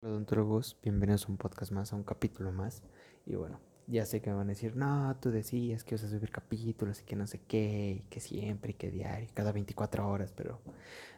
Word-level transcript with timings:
Hola 0.00 0.12
odontólogos, 0.12 0.78
bienvenidos 0.80 1.24
a 1.24 1.28
un 1.32 1.38
podcast 1.38 1.72
más, 1.72 1.92
a 1.92 1.96
un 1.96 2.04
capítulo 2.04 2.52
más. 2.52 2.84
Y 3.26 3.34
bueno, 3.34 3.58
ya 3.88 4.06
sé 4.06 4.22
que 4.22 4.30
me 4.30 4.36
van 4.36 4.46
a 4.46 4.50
decir, 4.50 4.76
no, 4.76 5.16
tú 5.20 5.32
decías 5.32 5.82
que 5.82 5.96
vas 5.96 6.04
a 6.04 6.08
subir 6.08 6.30
capítulos 6.30 7.00
y 7.00 7.04
que 7.04 7.16
no 7.16 7.26
sé 7.26 7.40
qué, 7.48 8.04
y 8.04 8.08
que 8.08 8.20
siempre, 8.20 8.70
y 8.70 8.74
que 8.74 8.92
diario, 8.92 9.28
cada 9.34 9.50
24 9.50 10.08
horas, 10.08 10.32
pero 10.36 10.60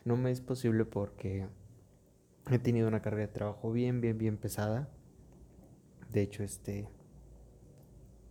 no 0.06 0.16
me 0.16 0.30
es 0.30 0.40
posible 0.40 0.87
porque 0.87 1.46
he 2.51 2.58
tenido 2.58 2.88
una 2.88 3.03
carga 3.03 3.21
de 3.21 3.29
trabajo 3.29 3.71
bien, 3.71 4.01
bien, 4.01 4.16
bien 4.16 4.38
pesada. 4.38 4.88
De 6.10 6.22
hecho, 6.22 6.42
este, 6.42 6.88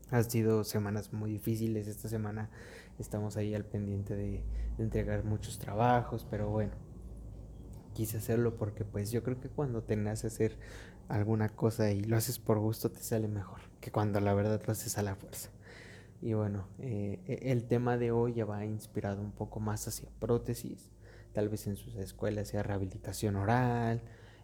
han 0.09 0.23
sido 0.31 0.63
semanas 0.63 1.13
muy 1.13 1.29
difíciles. 1.29 1.87
Esta 1.87 2.09
semana 2.09 2.49
estamos 2.97 3.37
ahí 3.37 3.53
al 3.53 3.65
pendiente 3.65 4.15
de 4.15 4.43
entregar 4.79 5.23
muchos 5.23 5.59
trabajos, 5.59 6.25
pero 6.27 6.49
bueno 6.49 6.88
quise 7.93 8.17
hacerlo 8.17 8.55
porque 8.55 8.85
pues 8.85 9.11
yo 9.11 9.23
creo 9.23 9.39
que 9.39 9.49
cuando 9.49 9.83
te 9.83 9.95
nace 9.95 10.27
hacer 10.27 10.57
alguna 11.07 11.49
cosa 11.49 11.91
y 11.91 12.01
lo 12.01 12.17
haces 12.17 12.39
por 12.39 12.59
gusto 12.59 12.91
te 12.91 13.01
sale 13.01 13.27
mejor 13.27 13.59
que 13.79 13.91
cuando 13.91 14.19
la 14.19 14.33
verdad 14.33 14.61
lo 14.65 14.71
haces 14.71 14.97
a 14.97 15.03
la 15.03 15.15
fuerza. 15.15 15.49
Y 16.21 16.33
bueno, 16.33 16.67
eh, 16.79 17.19
e, 17.25 17.51
el 17.51 17.65
tema 17.65 17.97
de 17.97 18.11
hoy 18.11 18.33
ya 18.33 18.45
va 18.45 18.65
inspirado 18.65 19.21
un 19.21 19.31
poco 19.31 19.59
más 19.59 19.87
hacia 19.87 20.09
prótesis, 20.19 20.91
tal 21.33 21.49
vez 21.49 21.67
en 21.67 21.75
sus 21.75 21.95
escuelas 21.95 22.49
sea 22.49 22.63
rehabilitación 22.63 23.35
oral, 23.37 24.01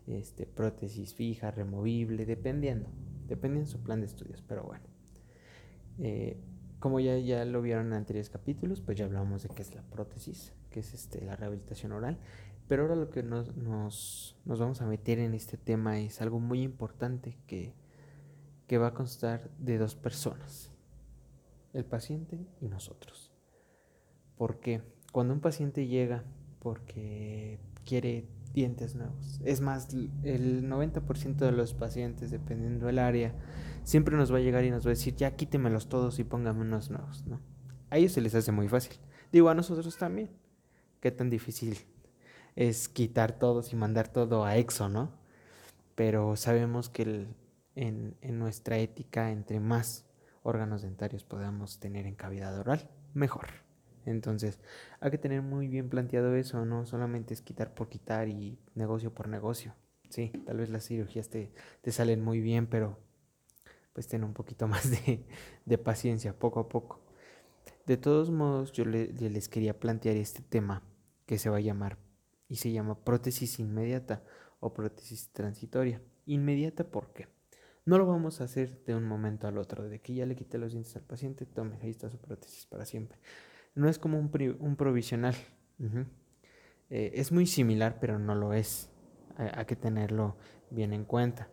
este, 0.08 0.46
prótesis 0.46 1.14
fija, 1.14 1.52
removible, 1.52 2.26
dependiendo, 2.26 2.90
dependiendo 3.28 3.68
de 3.68 3.72
su 3.72 3.84
plan 3.84 4.00
de 4.00 4.08
estudios, 4.08 4.42
pero 4.48 4.64
bueno. 4.64 4.86
Eh, 6.00 6.38
como 6.80 7.00
ya, 7.00 7.18
ya 7.18 7.46
lo 7.46 7.62
vieron 7.62 7.88
en 7.88 7.94
anteriores 7.94 8.30
capítulos, 8.30 8.82
pues 8.82 8.98
ya 8.98 9.06
hablamos 9.06 9.44
de 9.44 9.50
qué 9.50 9.62
es 9.62 9.74
la 9.74 9.82
prótesis, 9.82 10.54
que 10.70 10.82
es 10.82 10.94
este, 10.94 11.22
la 11.22 11.36
rehabilitación 11.36 11.92
oral. 11.92 12.20
Pero 12.68 12.84
ahora 12.84 12.96
lo 12.96 13.10
que 13.10 13.22
nos, 13.22 13.56
nos, 13.56 14.36
vamos 14.46 14.82
a 14.82 14.88
meter 14.88 15.20
en 15.20 15.34
este 15.34 15.58
tema 15.58 16.00
es 16.00 16.22
algo 16.22 16.40
muy 16.40 16.64
importante 16.64 17.38
que, 17.46 17.76
que 18.68 18.78
va 18.78 18.88
a 18.88 18.94
constar 18.94 19.52
de 19.60 19.78
dos 19.78 19.96
personas, 19.96 20.72
el 21.74 21.86
paciente 21.86 22.48
y 22.62 22.68
nosotros. 22.68 23.32
Porque 24.36 24.82
cuando 25.12 25.34
un 25.34 25.42
paciente 25.42 25.88
llega 25.88 26.24
porque 26.60 27.60
quiere 27.86 28.28
dientes 28.54 28.96
nuevos, 28.96 29.40
es 29.46 29.62
más, 29.62 29.94
el 30.24 30.68
90% 30.68 31.36
de 31.36 31.52
los 31.52 31.76
pacientes, 31.76 32.32
dependiendo 32.32 32.88
del 32.88 32.98
área, 32.98 33.36
siempre 33.84 34.18
nos 34.18 34.34
va 34.34 34.38
a 34.38 34.42
llegar 34.42 34.66
y 34.66 34.72
nos 34.72 34.86
va 34.86 34.90
a 34.90 34.96
decir, 34.96 35.16
ya 35.16 35.36
quítemelos 35.36 35.88
todos 35.88 36.18
y 36.18 36.24
póngame 36.24 36.62
unos 36.62 36.90
nuevos, 36.90 37.28
¿no? 37.28 37.42
A 37.92 37.98
ellos 37.98 38.14
se 38.14 38.22
les 38.22 38.34
hace 38.34 38.52
muy 38.52 38.68
fácil. 38.68 38.98
Digo, 39.32 39.50
a 39.50 39.54
nosotros 39.54 39.96
también. 39.98 40.32
¿Qué 41.00 41.12
tan 41.12 41.30
difícil 41.30 41.78
es 42.56 42.90
quitar 42.90 43.38
todos 43.38 43.74
y 43.74 43.76
mandar 43.76 44.08
todo 44.08 44.46
a 44.46 44.58
EXO, 44.58 44.90
¿no? 44.90 45.12
Pero 45.96 46.36
sabemos 46.36 46.90
que 46.90 47.28
en, 47.76 48.18
en, 48.22 48.40
nuestra 48.40 48.78
ética, 48.78 49.32
entre 49.32 49.60
más 49.60 50.06
órganos 50.44 50.82
dentarios 50.82 51.24
podamos 51.24 51.80
tener 51.80 52.06
en 52.06 52.16
cavidad 52.16 52.58
oral, 52.58 52.90
mejor. 53.14 53.48
Entonces, 54.06 54.60
hay 55.00 55.12
que 55.12 55.18
tener 55.18 55.42
muy 55.42 55.68
bien 55.68 55.90
planteado 55.90 56.36
eso, 56.36 56.66
no 56.66 56.86
solamente 56.86 57.34
es 57.34 57.42
quitar 57.42 57.74
por 57.74 57.90
quitar 57.90 58.28
y 58.30 58.60
negocio 58.76 59.14
por 59.14 59.28
negocio. 59.28 59.74
Sí, 60.10 60.32
tal 60.46 60.58
vez 60.58 60.70
las 60.70 60.86
cirugías 60.86 61.30
te, 61.30 61.52
te 61.82 61.92
salen 61.92 62.22
muy 62.24 62.40
bien, 62.40 62.68
pero 62.68 63.00
pues 63.94 64.08
ten 64.08 64.24
un 64.24 64.34
poquito 64.34 64.68
más 64.68 64.92
de, 64.92 65.26
de 65.66 65.78
paciencia, 65.78 66.38
poco 66.38 66.60
a 66.60 66.70
poco. 66.70 67.00
De 67.86 67.98
todos 67.98 68.30
modos, 68.32 68.72
yo 68.72 68.86
le, 68.86 69.08
les 69.08 69.48
quería 69.48 69.80
plantear 69.80 70.16
este 70.18 70.42
tema 70.42 70.84
que 71.26 71.38
se 71.38 71.50
va 71.50 71.58
a 71.58 71.62
llamar 71.62 71.98
y 72.48 72.58
se 72.58 72.72
llama 72.72 73.04
prótesis 73.04 73.60
inmediata 73.60 74.24
o 74.60 74.74
prótesis 74.74 75.32
transitoria. 75.32 76.02
Inmediata, 76.26 76.84
¿por 76.84 77.14
qué? 77.14 77.28
No 77.86 77.98
lo 77.98 78.08
vamos 78.08 78.42
a 78.42 78.46
hacer 78.46 78.84
de 78.86 78.96
un 78.96 79.04
momento 79.04 79.48
al 79.48 79.58
otro, 79.58 79.88
de 79.88 80.00
que 80.02 80.16
ya 80.16 80.26
le 80.26 80.36
quite 80.36 80.58
los 80.58 80.72
dientes 80.72 80.96
al 80.96 81.04
paciente, 81.04 81.46
tome, 81.46 81.78
ahí 81.82 81.92
está 81.92 82.10
su 82.10 82.18
prótesis 82.20 82.66
para 82.66 82.86
siempre. 82.86 83.20
No 83.76 83.90
es 83.90 84.00
como 84.00 84.18
un, 84.18 84.32
un 84.60 84.76
provisional. 84.76 85.36
eh, 86.90 87.12
es 87.16 87.32
muy 87.32 87.46
similar, 87.46 88.00
pero 88.00 88.18
no 88.18 88.34
lo 88.36 88.54
es. 88.54 88.90
Hay 89.38 89.66
que 89.66 89.76
tenerlo 89.76 90.38
bien 90.72 90.94
en 90.94 91.04
cuenta 91.04 91.50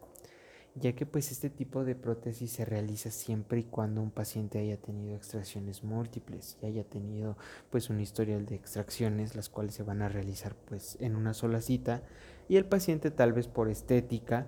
ya 0.75 0.95
que 0.95 1.05
pues 1.05 1.31
este 1.31 1.51
tipo 1.51 1.85
de 1.85 1.95
prótesis 1.95 2.53
se 2.53 2.65
realiza 2.65 3.11
siempre 3.11 3.61
y 3.61 3.65
cuando 3.65 4.01
un 4.03 4.11
paciente 4.11 4.59
haya 4.59 4.79
tenido 4.79 5.15
extracciones 5.17 5.85
múltiples 5.85 6.57
y 6.63 6.67
haya 6.67 6.85
tenido 6.85 7.37
pues 7.71 7.91
un 7.91 8.01
historial 8.01 8.47
de 8.47 8.55
extracciones 8.55 9.37
las 9.37 9.51
cuales 9.51 9.75
se 9.75 9.83
van 9.83 10.01
a 10.01 10.09
realizar 10.09 10.55
pues 10.55 10.97
en 11.01 11.17
una 11.17 11.35
sola 11.35 11.61
cita 11.61 12.03
y 12.49 12.57
el 12.57 12.65
paciente 12.65 13.11
tal 13.11 13.33
vez 13.35 13.49
por 13.49 13.69
estética 13.69 14.47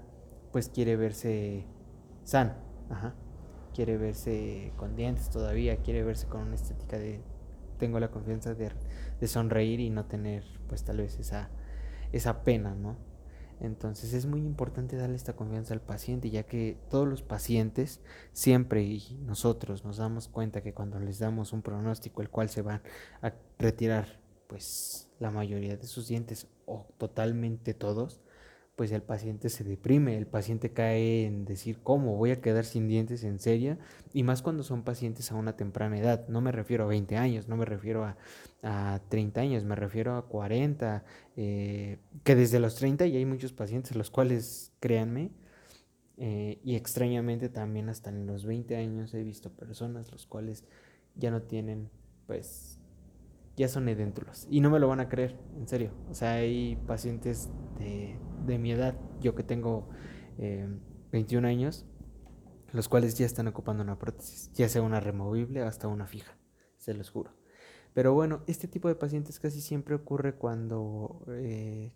pues 0.50 0.68
quiere 0.68 0.96
verse 0.96 1.66
sano, 2.22 2.54
Ajá. 2.88 3.14
quiere 3.74 3.98
verse 3.98 4.72
con 4.76 4.96
dientes 4.96 5.28
todavía, 5.28 5.76
quiere 5.78 6.04
verse 6.04 6.26
con 6.26 6.42
una 6.42 6.54
estética 6.54 6.98
de 6.98 7.20
tengo 7.78 8.00
la 8.00 8.10
confianza 8.10 8.54
de, 8.54 8.70
de 9.20 9.26
sonreír 9.26 9.80
y 9.80 9.90
no 9.90 10.06
tener 10.06 10.44
pues 10.68 10.84
tal 10.84 10.98
vez 10.98 11.18
esa, 11.18 11.50
esa 12.12 12.44
pena, 12.44 12.74
¿no? 12.74 12.96
Entonces 13.60 14.12
es 14.14 14.26
muy 14.26 14.40
importante 14.40 14.96
darle 14.96 15.16
esta 15.16 15.36
confianza 15.36 15.74
al 15.74 15.80
paciente, 15.80 16.30
ya 16.30 16.44
que 16.44 16.76
todos 16.90 17.08
los 17.08 17.22
pacientes 17.22 18.00
siempre 18.32 18.82
y 18.82 19.18
nosotros 19.24 19.84
nos 19.84 19.98
damos 19.98 20.28
cuenta 20.28 20.62
que 20.62 20.74
cuando 20.74 20.98
les 21.00 21.18
damos 21.18 21.52
un 21.52 21.62
pronóstico 21.62 22.22
el 22.22 22.30
cual 22.30 22.48
se 22.48 22.62
van 22.62 22.82
a 23.22 23.32
retirar 23.58 24.20
pues 24.46 25.08
la 25.20 25.30
mayoría 25.30 25.76
de 25.76 25.86
sus 25.86 26.08
dientes 26.08 26.48
o 26.66 26.86
totalmente 26.98 27.74
todos, 27.74 28.20
pues 28.76 28.90
el 28.90 29.02
paciente 29.02 29.48
se 29.50 29.62
deprime, 29.62 30.16
el 30.16 30.26
paciente 30.26 30.72
cae 30.72 31.26
en 31.26 31.44
decir, 31.44 31.78
¿cómo 31.82 32.16
voy 32.16 32.32
a 32.32 32.40
quedar 32.40 32.64
sin 32.64 32.88
dientes 32.88 33.22
en 33.22 33.38
serio? 33.38 33.78
Y 34.12 34.24
más 34.24 34.42
cuando 34.42 34.62
son 34.64 34.82
pacientes 34.82 35.30
a 35.30 35.36
una 35.36 35.56
temprana 35.56 35.98
edad, 35.98 36.26
no 36.28 36.40
me 36.40 36.50
refiero 36.50 36.84
a 36.84 36.86
20 36.88 37.16
años, 37.16 37.48
no 37.48 37.56
me 37.56 37.64
refiero 37.64 38.04
a, 38.04 38.16
a 38.62 39.00
30 39.08 39.40
años, 39.40 39.64
me 39.64 39.76
refiero 39.76 40.16
a 40.16 40.26
40, 40.26 41.04
eh, 41.36 41.98
que 42.24 42.34
desde 42.34 42.58
los 42.58 42.74
30 42.74 43.06
ya 43.06 43.18
hay 43.18 43.26
muchos 43.26 43.52
pacientes, 43.52 43.94
los 43.94 44.10
cuales, 44.10 44.72
créanme, 44.80 45.30
eh, 46.16 46.60
y 46.64 46.76
extrañamente 46.76 47.48
también 47.48 47.88
hasta 47.88 48.10
en 48.10 48.26
los 48.26 48.44
20 48.44 48.76
años 48.76 49.12
he 49.14 49.22
visto 49.22 49.50
personas 49.50 50.12
los 50.12 50.26
cuales 50.26 50.64
ya 51.16 51.30
no 51.30 51.42
tienen, 51.42 51.90
pues, 52.26 52.78
ya 53.56 53.68
son 53.68 53.88
edéntulos. 53.88 54.46
Y 54.50 54.60
no 54.60 54.70
me 54.70 54.78
lo 54.78 54.88
van 54.88 55.00
a 55.00 55.08
creer, 55.08 55.36
en 55.56 55.68
serio. 55.68 55.90
O 56.10 56.14
sea, 56.14 56.34
hay 56.34 56.76
pacientes 56.86 57.50
de, 57.78 58.58
mi 58.58 58.72
edad, 58.72 58.94
yo 59.20 59.34
que 59.34 59.42
tengo 59.42 59.88
eh, 60.38 60.68
21 61.12 61.46
años, 61.46 61.86
los 62.72 62.88
cuales 62.88 63.16
ya 63.16 63.26
están 63.26 63.48
ocupando 63.48 63.82
una 63.82 63.98
prótesis, 63.98 64.52
ya 64.52 64.68
sea 64.68 64.82
una 64.82 65.00
removible 65.00 65.62
hasta 65.62 65.88
una 65.88 66.06
fija, 66.06 66.36
se 66.78 66.94
los 66.94 67.10
juro. 67.10 67.32
Pero 67.92 68.12
bueno, 68.12 68.42
este 68.46 68.66
tipo 68.66 68.88
de 68.88 68.96
pacientes 68.96 69.38
casi 69.38 69.60
siempre 69.60 69.94
ocurre 69.94 70.34
cuando 70.34 71.24
eh, 71.28 71.94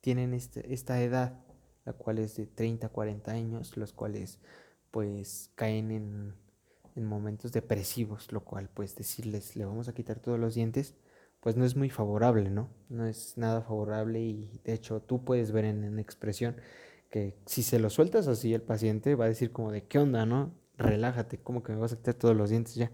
tienen 0.00 0.34
este, 0.34 0.72
esta 0.72 1.02
edad, 1.02 1.40
la 1.84 1.92
cual 1.92 2.18
es 2.18 2.36
de 2.36 2.46
30 2.46 2.86
a 2.86 2.90
40 2.90 3.32
años, 3.32 3.76
los 3.76 3.92
cuales 3.92 4.40
pues 4.90 5.50
caen 5.56 5.90
en 5.90 6.34
en 6.96 7.06
momentos 7.06 7.52
depresivos, 7.52 8.32
lo 8.32 8.44
cual 8.44 8.68
pues 8.68 8.94
decirles 8.94 9.56
le 9.56 9.64
vamos 9.64 9.88
a 9.88 9.94
quitar 9.94 10.18
todos 10.18 10.38
los 10.38 10.54
dientes, 10.54 10.94
pues 11.40 11.56
no 11.56 11.64
es 11.64 11.76
muy 11.76 11.90
favorable, 11.90 12.50
¿no? 12.50 12.68
No 12.88 13.06
es 13.06 13.36
nada 13.36 13.62
favorable 13.62 14.20
y 14.20 14.60
de 14.64 14.74
hecho 14.74 15.00
tú 15.00 15.24
puedes 15.24 15.52
ver 15.52 15.64
en, 15.64 15.84
en 15.84 15.98
expresión 15.98 16.56
que 17.10 17.36
si 17.46 17.62
se 17.62 17.78
lo 17.78 17.90
sueltas 17.90 18.28
así 18.28 18.54
el 18.54 18.62
paciente 18.62 19.14
va 19.14 19.24
a 19.26 19.28
decir 19.28 19.52
como 19.52 19.72
de 19.72 19.84
qué 19.84 19.98
onda, 19.98 20.26
¿no? 20.26 20.54
Relájate, 20.78 21.38
como 21.38 21.62
que 21.62 21.72
me 21.72 21.78
vas 21.78 21.92
a 21.92 21.96
quitar 21.96 22.14
todos 22.14 22.36
los 22.36 22.50
dientes 22.50 22.74
ya. 22.74 22.92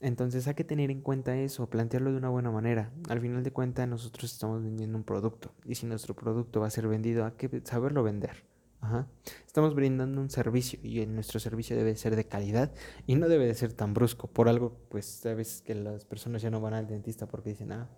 Entonces 0.00 0.48
hay 0.48 0.54
que 0.54 0.64
tener 0.64 0.90
en 0.90 1.02
cuenta 1.02 1.36
eso, 1.36 1.68
plantearlo 1.68 2.10
de 2.10 2.18
una 2.18 2.30
buena 2.30 2.50
manera. 2.50 2.92
Al 3.08 3.20
final 3.20 3.42
de 3.44 3.52
cuentas 3.52 3.86
nosotros 3.88 4.32
estamos 4.32 4.62
vendiendo 4.62 4.96
un 4.96 5.04
producto 5.04 5.52
y 5.64 5.74
si 5.74 5.86
nuestro 5.86 6.14
producto 6.14 6.60
va 6.60 6.68
a 6.68 6.70
ser 6.70 6.88
vendido 6.88 7.24
hay 7.26 7.32
que 7.32 7.62
saberlo 7.64 8.02
vender. 8.02 8.49
Ajá. 8.80 9.06
Estamos 9.46 9.74
brindando 9.74 10.20
un 10.20 10.30
servicio 10.30 10.80
y 10.82 11.04
nuestro 11.06 11.38
servicio 11.38 11.76
debe 11.76 11.94
ser 11.96 12.16
de 12.16 12.24
calidad 12.24 12.72
y 13.06 13.14
no 13.14 13.28
debe 13.28 13.46
de 13.46 13.54
ser 13.54 13.72
tan 13.72 13.92
brusco. 13.92 14.26
Por 14.26 14.48
algo, 14.48 14.78
pues 14.88 15.04
sabes 15.04 15.62
que 15.62 15.74
las 15.74 16.04
personas 16.04 16.40
ya 16.40 16.50
no 16.50 16.60
van 16.60 16.74
al 16.74 16.86
dentista 16.86 17.26
porque 17.26 17.50
dicen, 17.50 17.72
ah, 17.72 17.90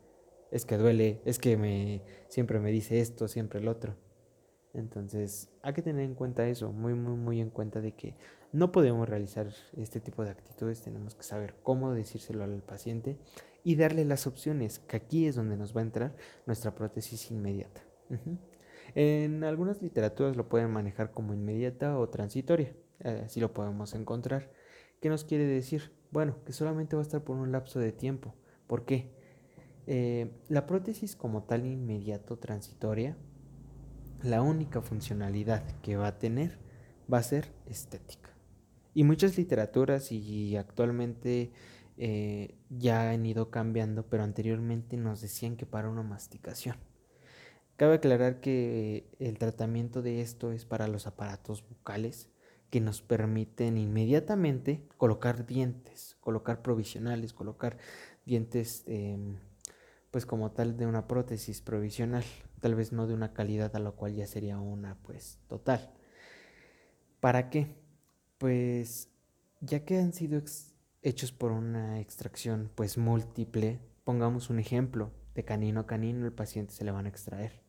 es 0.50 0.64
que 0.64 0.76
duele, 0.76 1.22
es 1.24 1.38
que 1.38 1.56
me 1.56 2.02
siempre 2.28 2.58
me 2.58 2.72
dice 2.72 3.00
esto, 3.00 3.28
siempre 3.28 3.60
el 3.60 3.68
otro. 3.68 3.96
Entonces, 4.74 5.50
hay 5.62 5.74
que 5.74 5.82
tener 5.82 6.02
en 6.02 6.14
cuenta 6.14 6.48
eso, 6.48 6.72
muy, 6.72 6.94
muy, 6.94 7.16
muy 7.16 7.40
en 7.40 7.50
cuenta 7.50 7.80
de 7.80 7.92
que 7.92 8.16
no 8.52 8.72
podemos 8.72 9.08
realizar 9.08 9.48
este 9.76 10.00
tipo 10.00 10.24
de 10.24 10.30
actitudes, 10.30 10.82
tenemos 10.82 11.14
que 11.14 11.22
saber 11.22 11.54
cómo 11.62 11.92
decírselo 11.92 12.42
al 12.44 12.62
paciente 12.62 13.18
y 13.64 13.76
darle 13.76 14.04
las 14.04 14.26
opciones, 14.26 14.78
que 14.78 14.96
aquí 14.96 15.26
es 15.26 15.36
donde 15.36 15.56
nos 15.56 15.76
va 15.76 15.80
a 15.80 15.84
entrar 15.84 16.16
nuestra 16.46 16.74
prótesis 16.74 17.30
inmediata. 17.30 17.82
En 18.94 19.44
algunas 19.44 19.82
literaturas 19.82 20.36
lo 20.36 20.48
pueden 20.48 20.70
manejar 20.70 21.12
como 21.12 21.34
inmediata 21.34 21.98
o 21.98 22.08
transitoria, 22.08 22.74
eh, 23.00 23.22
así 23.26 23.40
lo 23.40 23.52
podemos 23.52 23.94
encontrar. 23.94 24.50
¿Qué 25.00 25.08
nos 25.08 25.24
quiere 25.24 25.44
decir? 25.44 25.92
Bueno, 26.10 26.36
que 26.44 26.52
solamente 26.52 26.94
va 26.94 27.02
a 27.02 27.04
estar 27.04 27.24
por 27.24 27.36
un 27.36 27.52
lapso 27.52 27.80
de 27.80 27.92
tiempo. 27.92 28.34
¿Por 28.66 28.84
qué? 28.84 29.10
Eh, 29.86 30.30
la 30.48 30.66
prótesis 30.66 31.16
como 31.16 31.42
tal 31.44 31.66
inmediato 31.66 32.38
transitoria 32.38 33.16
la 34.22 34.42
única 34.42 34.80
funcionalidad 34.80 35.64
que 35.80 35.96
va 35.96 36.08
a 36.08 36.18
tener 36.18 36.58
va 37.12 37.18
a 37.18 37.22
ser 37.22 37.52
estética. 37.66 38.30
Y 38.94 39.04
muchas 39.04 39.36
literaturas 39.36 40.12
y 40.12 40.56
actualmente 40.56 41.52
eh, 41.96 42.54
ya 42.68 43.10
han 43.10 43.26
ido 43.26 43.50
cambiando, 43.50 44.06
pero 44.06 44.22
anteriormente 44.22 44.96
nos 44.96 45.20
decían 45.20 45.56
que 45.56 45.66
para 45.66 45.88
una 45.88 46.02
masticación. 46.02 46.76
Cabe 47.82 47.96
aclarar 47.96 48.40
que 48.40 49.10
el 49.18 49.38
tratamiento 49.38 50.02
de 50.02 50.20
esto 50.20 50.52
es 50.52 50.64
para 50.64 50.86
los 50.86 51.08
aparatos 51.08 51.68
bucales 51.68 52.28
que 52.70 52.80
nos 52.80 53.02
permiten 53.02 53.76
inmediatamente 53.76 54.86
colocar 54.98 55.46
dientes, 55.46 56.16
colocar 56.20 56.62
provisionales, 56.62 57.32
colocar 57.32 57.78
dientes 58.24 58.84
em, 58.86 59.34
pues 60.12 60.26
como 60.26 60.52
tal 60.52 60.76
de 60.76 60.86
una 60.86 61.08
prótesis 61.08 61.60
provisional, 61.60 62.22
tal 62.60 62.76
vez 62.76 62.92
no 62.92 63.08
de 63.08 63.14
una 63.14 63.32
calidad 63.32 63.74
a 63.74 63.80
la 63.80 63.90
cual 63.90 64.14
ya 64.14 64.28
sería 64.28 64.60
una 64.60 64.94
pues 65.02 65.40
total. 65.48 65.92
¿Para 67.18 67.50
qué? 67.50 67.66
Pues 68.38 69.08
ya 69.60 69.84
que 69.84 69.98
han 69.98 70.12
sido 70.12 70.40
hechos 71.02 71.32
por 71.32 71.50
una 71.50 71.98
extracción 71.98 72.70
pues 72.76 72.96
múltiple, 72.96 73.80
pongamos 74.04 74.50
un 74.50 74.60
ejemplo, 74.60 75.10
de 75.34 75.44
canino 75.44 75.80
a 75.80 75.86
canino 75.88 76.26
el 76.26 76.32
paciente 76.32 76.74
se 76.74 76.84
le 76.84 76.92
van 76.92 77.06
a 77.06 77.08
extraer. 77.08 77.61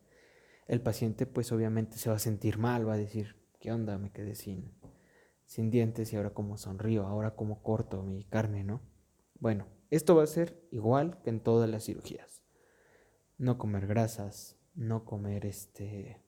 El 0.66 0.80
paciente 0.80 1.26
pues 1.26 1.52
obviamente 1.52 1.98
se 1.98 2.10
va 2.10 2.16
a 2.16 2.20
sentir 2.20 2.58
mal, 2.58 2.88
va 2.88 2.94
a 2.94 2.98
decir, 2.98 3.36
¿qué 3.60 3.72
onda? 3.72 3.98
Me 3.98 4.10
quedé 4.10 4.34
sin, 4.34 4.72
sin 5.46 5.70
dientes 5.70 6.12
y 6.12 6.16
ahora 6.16 6.30
como 6.30 6.56
sonrío, 6.56 7.06
ahora 7.06 7.34
como 7.34 7.62
corto 7.62 8.02
mi 8.02 8.24
carne, 8.24 8.64
¿no? 8.64 8.82
Bueno, 9.38 9.66
esto 9.90 10.16
va 10.16 10.22
a 10.22 10.26
ser 10.26 10.66
igual 10.70 11.20
que 11.22 11.30
en 11.30 11.40
todas 11.40 11.68
las 11.68 11.84
cirugías. 11.84 12.42
No 13.36 13.58
comer 13.58 13.86
grasas, 13.86 14.56
no 14.74 15.04
comer 15.04 15.46
este 15.46 16.24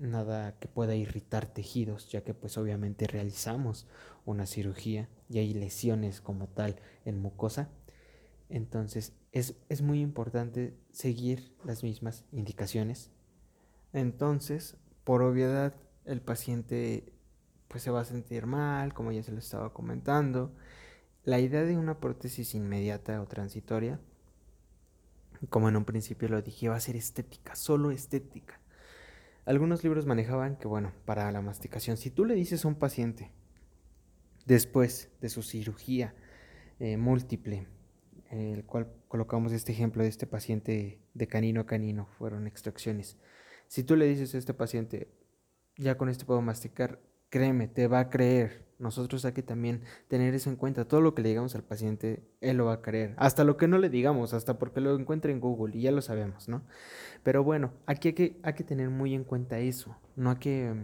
nada 0.00 0.58
que 0.58 0.66
pueda 0.66 0.96
irritar 0.96 1.46
tejidos, 1.46 2.10
ya 2.10 2.24
que 2.24 2.34
pues 2.34 2.56
obviamente 2.56 3.06
realizamos 3.06 3.86
una 4.24 4.46
cirugía 4.46 5.08
y 5.28 5.38
hay 5.38 5.54
lesiones 5.54 6.20
como 6.20 6.48
tal 6.48 6.76
en 7.04 7.20
mucosa. 7.20 7.70
Entonces 8.48 9.12
es, 9.32 9.56
es 9.68 9.82
muy 9.82 10.00
importante 10.00 10.76
seguir 10.90 11.56
las 11.64 11.82
mismas 11.82 12.24
indicaciones. 12.32 13.10
Entonces, 13.92 14.76
por 15.04 15.22
obviedad, 15.22 15.74
el 16.04 16.20
paciente 16.20 17.12
pues 17.68 17.82
se 17.82 17.90
va 17.90 18.00
a 18.00 18.04
sentir 18.04 18.46
mal, 18.46 18.92
como 18.94 19.12
ya 19.12 19.22
se 19.22 19.32
lo 19.32 19.38
estaba 19.38 19.72
comentando. 19.72 20.52
La 21.24 21.38
idea 21.38 21.62
de 21.62 21.76
una 21.76 22.00
prótesis 22.00 22.54
inmediata 22.54 23.20
o 23.22 23.26
transitoria, 23.26 24.00
como 25.48 25.68
en 25.68 25.76
un 25.76 25.84
principio 25.84 26.28
lo 26.28 26.42
dije, 26.42 26.68
va 26.68 26.76
a 26.76 26.80
ser 26.80 26.96
estética, 26.96 27.54
solo 27.54 27.90
estética. 27.90 28.60
Algunos 29.46 29.84
libros 29.84 30.06
manejaban 30.06 30.56
que, 30.56 30.68
bueno, 30.68 30.92
para 31.04 31.30
la 31.32 31.40
masticación, 31.40 31.96
si 31.96 32.10
tú 32.10 32.24
le 32.24 32.34
dices 32.34 32.64
a 32.64 32.68
un 32.68 32.74
paciente, 32.74 33.30
después 34.46 35.10
de 35.20 35.28
su 35.28 35.42
cirugía 35.42 36.14
eh, 36.78 36.96
múltiple, 36.96 37.68
el 38.30 38.64
cual 38.64 38.92
colocamos 39.08 39.52
este 39.52 39.72
ejemplo 39.72 40.02
de 40.02 40.08
este 40.08 40.26
paciente 40.26 41.00
de 41.14 41.26
canino 41.26 41.60
a 41.60 41.66
canino, 41.66 42.06
fueron 42.18 42.46
extracciones. 42.46 43.16
Si 43.70 43.84
tú 43.84 43.94
le 43.94 44.06
dices 44.06 44.34
a 44.34 44.38
este 44.38 44.52
paciente, 44.52 45.06
ya 45.76 45.96
con 45.96 46.08
este 46.08 46.24
puedo 46.24 46.42
masticar, 46.42 46.98
créeme, 47.28 47.68
te 47.68 47.86
va 47.86 48.00
a 48.00 48.10
creer. 48.10 48.66
Nosotros 48.80 49.24
hay 49.24 49.30
que 49.30 49.44
también 49.44 49.82
tener 50.08 50.34
eso 50.34 50.50
en 50.50 50.56
cuenta. 50.56 50.88
Todo 50.88 51.00
lo 51.00 51.14
que 51.14 51.22
le 51.22 51.28
digamos 51.28 51.54
al 51.54 51.62
paciente, 51.62 52.28
él 52.40 52.56
lo 52.56 52.64
va 52.64 52.72
a 52.72 52.82
creer. 52.82 53.14
Hasta 53.16 53.44
lo 53.44 53.56
que 53.56 53.68
no 53.68 53.78
le 53.78 53.88
digamos, 53.88 54.34
hasta 54.34 54.58
porque 54.58 54.80
lo 54.80 54.98
encuentre 54.98 55.30
en 55.30 55.38
Google 55.38 55.76
y 55.76 55.82
ya 55.82 55.92
lo 55.92 56.02
sabemos, 56.02 56.48
¿no? 56.48 56.62
Pero 57.22 57.44
bueno, 57.44 57.72
aquí 57.86 58.08
hay 58.08 58.14
que, 58.14 58.40
hay 58.42 58.54
que 58.54 58.64
tener 58.64 58.90
muy 58.90 59.14
en 59.14 59.22
cuenta 59.22 59.60
eso. 59.60 59.96
No 60.16 60.30
hay 60.30 60.36
que... 60.38 60.74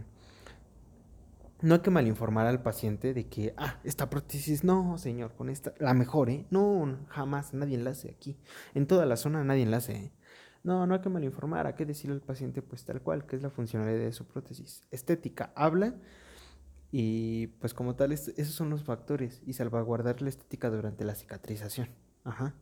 No 1.62 1.74
hay 1.74 1.80
que 1.80 1.90
malinformar 1.90 2.46
al 2.46 2.62
paciente 2.62 3.14
de 3.14 3.26
que, 3.26 3.52
ah, 3.56 3.80
esta 3.82 4.08
prótesis, 4.08 4.62
no, 4.62 4.96
señor, 4.96 5.34
con 5.34 5.50
esta, 5.50 5.74
la 5.80 5.92
mejor, 5.92 6.30
¿eh? 6.30 6.46
No, 6.50 6.98
jamás, 7.08 7.52
nadie 7.52 7.78
la 7.78 7.90
hace 7.90 8.10
aquí. 8.10 8.36
En 8.74 8.86
toda 8.86 9.06
la 9.06 9.16
zona 9.16 9.42
nadie 9.42 9.66
la 9.66 9.78
hace, 9.78 9.96
¿eh? 9.96 10.12
No, 10.66 10.84
no 10.84 10.94
hay 10.94 11.00
que 11.00 11.08
malinformar, 11.08 11.68
hay 11.68 11.74
que 11.74 11.86
decirle 11.86 12.16
al 12.16 12.22
paciente 12.22 12.60
pues 12.60 12.84
tal 12.84 13.00
cual, 13.00 13.24
que 13.24 13.36
es 13.36 13.42
la 13.42 13.50
funcionalidad 13.50 14.00
de 14.00 14.10
su 14.10 14.26
prótesis. 14.26 14.82
Estética, 14.90 15.52
habla 15.54 15.94
y 16.90 17.46
pues 17.60 17.72
como 17.72 17.94
tal, 17.94 18.10
esos 18.10 18.48
son 18.48 18.70
los 18.70 18.82
factores 18.82 19.40
y 19.46 19.52
salvaguardar 19.52 20.22
la 20.22 20.28
estética 20.28 20.68
durante 20.68 21.04
la 21.04 21.14
cicatrización. 21.14 21.90
Ajá. 22.24 22.56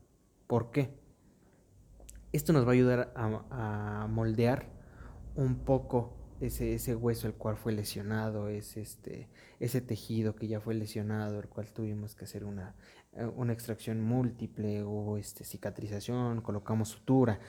¿Por 0.46 0.70
qué? 0.70 0.90
Esto 2.32 2.52
nos 2.52 2.66
va 2.66 2.72
a 2.72 2.74
ayudar 2.74 3.14
a, 3.16 4.06
moldear 4.10 4.68
un 5.34 5.60
poco 5.60 6.14
ese, 6.42 6.74
ese, 6.74 6.94
hueso 6.94 7.26
el 7.26 7.32
cual 7.32 7.56
fue 7.56 7.72
lesionado, 7.72 8.48
ese, 8.48 8.82
este, 8.82 9.30
ese 9.60 9.80
tejido 9.80 10.36
que 10.36 10.46
ya 10.46 10.60
fue 10.60 10.74
lesionado, 10.74 11.40
el 11.40 11.48
cual 11.48 11.72
tuvimos 11.72 12.14
que 12.14 12.26
hacer 12.26 12.44
una, 12.44 12.74
eh, 13.14 13.24
una 13.24 13.54
extracción 13.54 14.02
múltiple 14.02 14.82
o 14.82 15.16
este, 15.16 15.44
cicatrización, 15.44 16.42
colocamos 16.42 16.90
sutura. 16.90 17.40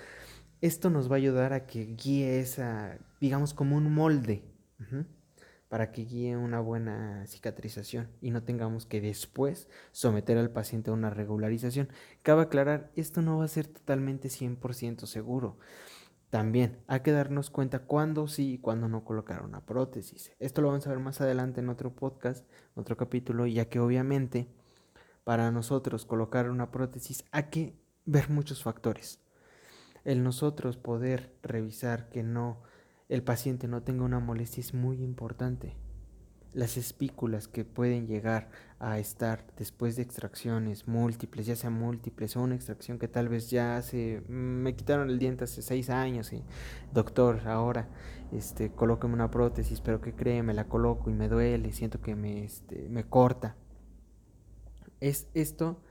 Esto 0.61 0.89
nos 0.89 1.09
va 1.09 1.15
a 1.15 1.17
ayudar 1.17 1.53
a 1.53 1.65
que 1.65 1.85
guíe 1.85 2.39
esa, 2.39 2.97
digamos, 3.19 3.53
como 3.53 3.75
un 3.75 3.93
molde 3.93 4.43
para 5.67 5.91
que 5.91 6.05
guíe 6.05 6.37
una 6.37 6.59
buena 6.59 7.25
cicatrización 7.27 8.09
y 8.21 8.31
no 8.31 8.43
tengamos 8.43 8.85
que 8.85 9.01
después 9.01 9.67
someter 9.91 10.37
al 10.37 10.51
paciente 10.51 10.89
a 10.89 10.93
una 10.93 11.09
regularización. 11.09 11.89
Cabe 12.23 12.43
aclarar, 12.43 12.91
esto 12.95 13.21
no 13.21 13.39
va 13.39 13.45
a 13.45 13.49
ser 13.49 13.67
totalmente 13.67 14.29
100% 14.29 15.05
seguro. 15.05 15.57
También 16.29 16.79
hay 16.87 17.01
que 17.01 17.11
darnos 17.11 17.49
cuenta 17.49 17.79
cuándo 17.79 18.27
sí 18.27 18.53
y 18.53 18.57
cuándo 18.57 18.87
no 18.87 19.03
colocar 19.03 19.43
una 19.43 19.65
prótesis. 19.65 20.31
Esto 20.39 20.61
lo 20.61 20.69
vamos 20.69 20.85
a 20.87 20.89
ver 20.89 20.99
más 20.99 21.21
adelante 21.21 21.61
en 21.61 21.69
otro 21.69 21.95
podcast, 21.95 22.45
otro 22.75 22.97
capítulo, 22.97 23.45
ya 23.45 23.69
que 23.69 23.79
obviamente 23.79 24.47
para 25.23 25.51
nosotros 25.51 26.05
colocar 26.05 26.49
una 26.49 26.71
prótesis 26.71 27.25
hay 27.31 27.43
que 27.45 27.79
ver 28.05 28.29
muchos 28.29 28.63
factores. 28.63 29.24
El 30.05 30.23
nosotros 30.23 30.77
poder 30.77 31.33
revisar 31.41 32.09
que 32.09 32.23
no 32.23 32.61
el 33.09 33.23
paciente 33.23 33.67
no 33.67 33.83
tenga 33.83 34.03
una 34.03 34.19
molestia 34.19 34.61
es 34.61 34.73
muy 34.73 35.03
importante. 35.03 35.75
Las 36.53 36.77
espículas 36.77 37.47
que 37.47 37.65
pueden 37.65 38.07
llegar 38.07 38.49
a 38.79 38.97
estar 38.97 39.45
después 39.57 39.95
de 39.95 40.03
extracciones 40.03 40.87
múltiples, 40.87 41.45
ya 41.45 41.55
sean 41.55 41.73
múltiples 41.73 42.37
o 42.37 42.41
una 42.41 42.55
extracción 42.55 42.97
que 42.97 43.07
tal 43.07 43.27
vez 43.27 43.49
ya 43.49 43.77
hace, 43.77 44.21
mm, 44.27 44.31
me 44.31 44.75
quitaron 44.75 45.09
el 45.09 45.19
diente 45.19 45.43
hace 45.43 45.61
seis 45.61 45.89
años 45.89 46.31
y 46.33 46.43
doctor, 46.93 47.47
ahora 47.47 47.89
este, 48.31 48.71
colóqueme 48.71 49.13
una 49.13 49.29
prótesis, 49.29 49.81
pero 49.81 50.01
que 50.01 50.13
cree, 50.13 50.43
me 50.43 50.53
la 50.53 50.67
coloco 50.67 51.09
y 51.09 51.13
me 51.13 51.27
duele, 51.27 51.73
siento 51.73 52.01
que 52.01 52.15
me, 52.15 52.45
este, 52.45 52.87
me 52.89 53.03
corta. 53.03 53.55
Es 55.01 55.27
esto 55.33 55.81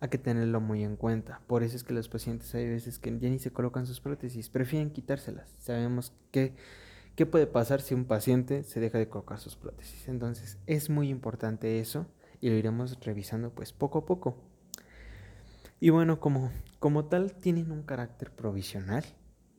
hay 0.00 0.08
que 0.08 0.18
tenerlo 0.18 0.60
muy 0.60 0.84
en 0.84 0.96
cuenta. 0.96 1.40
Por 1.46 1.62
eso 1.62 1.76
es 1.76 1.84
que 1.84 1.92
los 1.92 2.08
pacientes 2.08 2.54
hay 2.54 2.68
veces 2.68 2.98
que 2.98 3.10
ya 3.18 3.28
ni 3.28 3.38
se 3.38 3.50
colocan 3.50 3.86
sus 3.86 4.00
prótesis, 4.00 4.48
prefieren 4.48 4.90
quitárselas. 4.90 5.54
Sabemos 5.58 6.12
qué 6.30 6.54
puede 7.30 7.46
pasar 7.46 7.80
si 7.80 7.94
un 7.94 8.04
paciente 8.04 8.62
se 8.62 8.80
deja 8.80 8.98
de 8.98 9.08
colocar 9.08 9.38
sus 9.38 9.56
prótesis. 9.56 10.08
Entonces 10.08 10.58
es 10.66 10.88
muy 10.90 11.08
importante 11.08 11.80
eso 11.80 12.06
y 12.40 12.50
lo 12.50 12.56
iremos 12.56 12.98
revisando 13.00 13.50
pues 13.50 13.72
poco 13.72 13.98
a 13.98 14.06
poco. 14.06 14.36
Y 15.80 15.90
bueno, 15.90 16.18
como, 16.18 16.50
como 16.78 17.04
tal 17.06 17.34
tienen 17.34 17.70
un 17.70 17.82
carácter 17.82 18.32
provisional, 18.32 19.04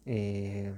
eh, 0.05 0.73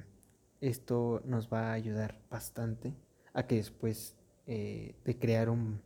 esto 0.60 1.22
nos 1.26 1.52
va 1.52 1.70
a 1.70 1.74
ayudar 1.74 2.22
bastante 2.30 2.94
a 3.34 3.48
que 3.48 3.56
después 3.56 4.16
eh, 4.46 4.96
de 5.04 5.18
crear 5.18 5.50
un, 5.50 5.82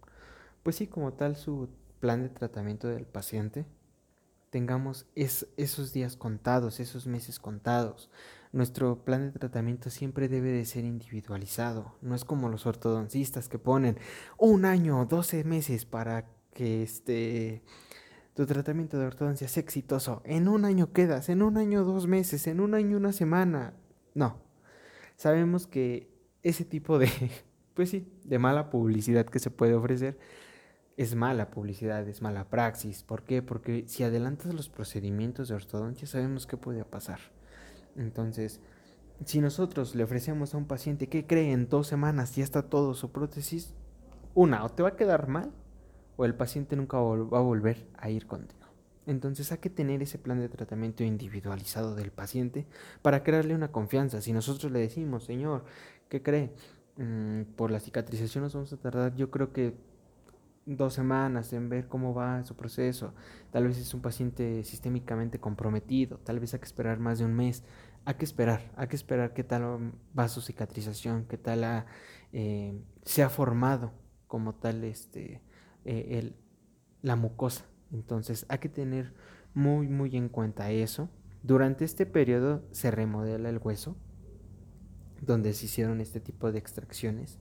pues 0.64 0.76
sí, 0.76 0.88
como 0.88 1.14
tal 1.14 1.38
su 1.38 1.70
plan 2.00 2.22
de 2.22 2.30
tratamiento 2.30 2.88
del 2.88 3.06
paciente, 3.06 3.66
tengamos 4.50 5.06
esos 5.16 5.92
días 5.92 6.16
contados, 6.16 6.80
esos 6.80 7.08
meses 7.08 7.40
contados. 7.40 8.10
Nuestro 8.54 9.04
plan 9.04 9.34
de 9.34 9.38
tratamiento 9.38 9.90
siempre 9.90 10.30
debe 10.30 10.52
de 10.52 10.64
ser 10.64 10.86
individualizado. 10.86 11.96
No 12.02 12.16
es 12.16 12.24
como 12.24 12.48
los 12.48 12.66
ortodoncistas 12.66 13.50
que 13.50 13.60
ponen 13.60 13.98
un 14.38 14.64
año 14.64 15.02
o 15.02 15.06
12 15.06 15.44
meses 15.44 15.84
para 15.84 16.30
que 16.54 16.84
este, 16.84 17.64
tu 18.34 18.46
tratamiento 18.46 18.98
de 18.98 19.08
ortodoncia 19.08 19.48
sea 19.50 19.62
exitoso. 19.62 20.22
En 20.24 20.48
un 20.48 20.64
año 20.64 20.94
quedas, 20.94 21.28
en 21.28 21.42
un 21.42 21.58
año 21.58 21.84
dos 21.84 22.08
meses, 22.08 22.48
en 22.48 22.62
un 22.62 22.76
año 22.76 22.96
una 22.96 23.12
semana. 23.12 23.74
No. 24.14 24.38
Sabemos 25.18 25.68
que 25.68 26.10
ese 26.44 26.64
tipo 26.64 26.98
de, 26.98 27.10
pues 27.74 27.90
sí, 27.90 28.08
de 28.24 28.40
mala 28.40 28.70
publicidad 28.70 29.26
que 29.26 29.40
se 29.40 29.52
puede 29.52 29.74
ofrecer 29.74 30.18
es 30.98 31.16
mala 31.16 31.50
publicidad, 31.50 32.08
es 32.08 32.22
mala 32.22 32.50
praxis. 32.50 33.04
¿Por 33.04 33.24
qué? 33.24 33.42
Porque 33.42 33.86
si 33.88 34.04
adelantas 34.04 34.54
los 34.54 34.70
procedimientos 34.70 35.50
de 35.50 35.56
ortodoncia 35.56 36.08
sabemos 36.08 36.48
qué 36.48 36.58
puede 36.58 36.86
pasar. 36.86 37.20
Entonces, 37.96 38.62
si 39.26 39.40
nosotros 39.40 39.96
le 39.96 40.04
ofrecemos 40.04 40.54
a 40.54 40.58
un 40.58 40.66
paciente 40.66 41.08
que 41.08 41.26
cree 41.26 41.52
en 41.52 41.70
dos 41.70 41.88
semanas 41.88 42.36
ya 42.36 42.44
está 42.44 42.64
todo 42.64 42.94
su 42.94 43.12
prótesis, 43.12 43.74
una, 44.34 44.64
o 44.66 44.70
te 44.70 44.84
va 44.84 44.90
a 44.90 44.96
quedar 44.96 45.28
mal, 45.28 45.52
o 46.18 46.26
el 46.26 46.36
paciente 46.36 46.76
nunca 46.76 46.98
va 46.98 47.38
a 47.38 47.42
volver 47.42 47.88
a 47.98 48.10
ir 48.10 48.26
contigo. 48.28 48.62
Entonces 49.06 49.52
hay 49.52 49.60
que 49.60 49.70
tener 49.70 50.02
ese 50.02 50.18
plan 50.18 50.40
de 50.40 50.50
tratamiento 50.50 51.04
individualizado 51.04 51.94
del 51.94 52.12
paciente 52.12 52.66
para 53.02 53.22
crearle 53.24 53.54
una 53.54 53.72
confianza. 53.72 54.20
Si 54.20 54.34
nosotros 54.34 54.72
le 54.72 54.80
decimos, 54.80 55.26
señor, 55.26 55.64
¿Qué 56.10 56.22
cree? 56.22 56.52
Mm, 56.98 57.42
por 57.56 57.72
la 57.72 57.80
cicatrización 57.80 58.44
nos 58.44 58.54
vamos 58.54 58.72
a 58.72 58.78
tardar, 58.78 59.16
yo 59.16 59.32
creo 59.32 59.52
que 59.52 59.74
dos 60.66 60.94
semanas 60.94 61.54
en 61.54 61.70
ver 61.70 61.88
cómo 61.88 62.14
va 62.14 62.44
su 62.44 62.56
proceso. 62.56 63.14
Tal 63.52 63.68
vez 63.68 63.78
es 63.78 63.94
un 63.94 64.02
paciente 64.02 64.64
sistémicamente 64.64 65.40
comprometido, 65.40 66.18
tal 66.20 66.40
vez 66.40 66.54
hay 66.54 66.60
que 66.60 66.66
esperar 66.66 67.00
más 67.00 67.20
de 67.20 67.26
un 67.26 67.34
mes. 67.34 67.64
Hay 68.08 68.16
que 68.16 68.26
esperar, 68.26 68.72
hay 68.76 68.88
que 68.88 68.96
esperar 68.96 69.34
qué 69.34 69.44
tal 69.44 69.94
va 70.18 70.28
su 70.28 70.40
cicatrización, 70.42 71.26
qué 71.26 71.38
tal 71.38 71.86
eh, 72.34 72.80
se 73.04 73.24
ha 73.24 73.30
formado 73.30 73.94
como 74.28 74.54
tal 74.54 74.84
este, 74.84 75.42
eh, 75.86 76.20
el, 76.20 76.36
la 77.02 77.16
mucosa. 77.16 77.66
Entonces 77.92 78.46
hay 78.48 78.60
que 78.60 78.70
tener 78.70 79.14
muy, 79.56 79.88
muy 79.88 80.16
en 80.16 80.30
cuenta 80.30 80.70
eso. 80.70 81.10
Durante 81.42 81.86
este 81.86 82.06
periodo 82.06 82.64
se 82.72 82.92
remodela 82.92 83.50
el 83.50 83.58
hueso, 83.58 83.98
donde 85.22 85.54
se 85.54 85.66
hicieron 85.66 86.00
este 86.00 86.20
tipo 86.20 86.52
de 86.52 86.60
extracciones. 86.60 87.40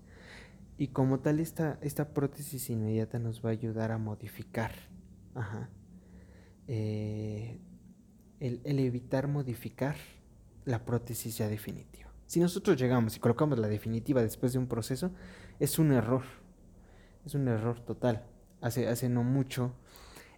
Y 0.77 0.89
como 0.89 1.21
tal, 1.21 1.41
esta, 1.41 1.79
esta 1.83 2.13
prótesis 2.13 2.69
inmediata 2.71 3.19
nos 3.19 3.45
va 3.45 3.51
a 3.51 3.53
ayudar 3.53 3.93
a 3.93 3.99
modificar. 3.99 4.73
Eh, 6.67 7.61
el, 8.41 8.61
el, 8.65 8.79
evitar 8.79 9.29
modificar 9.29 9.97
la 10.65 10.85
prótesis 10.85 11.37
ya 11.39 11.49
definitiva. 11.49 12.11
Si 12.27 12.41
nosotros 12.41 12.77
llegamos 12.81 13.17
y 13.17 13.21
colocamos 13.21 13.59
la 13.59 13.69
definitiva 13.69 14.23
después 14.23 14.53
de 14.53 14.59
un 14.59 14.67
proceso, 14.67 15.13
es 15.61 15.79
un 15.79 15.93
error. 15.93 16.23
Es 17.25 17.35
un 17.35 17.49
error 17.49 17.81
total. 17.81 18.25
Hace, 18.61 18.89
hace 18.89 19.09
no 19.09 19.23
mucho 19.23 19.75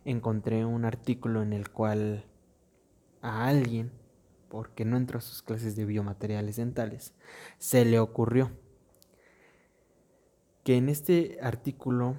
encontré 0.04 0.64
un 0.64 0.84
artículo 0.84 1.42
en 1.42 1.52
el 1.52 1.70
cual 1.70 2.24
a 3.22 3.46
alguien, 3.46 3.92
porque 4.48 4.84
no 4.84 4.96
entró 4.96 5.18
a 5.18 5.22
sus 5.22 5.42
clases 5.42 5.74
de 5.76 5.84
biomateriales 5.84 6.56
dentales, 6.56 7.14
se 7.58 7.84
le 7.84 7.98
ocurrió 7.98 8.50
que 10.66 10.76
en 10.76 10.88
este 10.88 11.38
artículo 11.42 12.16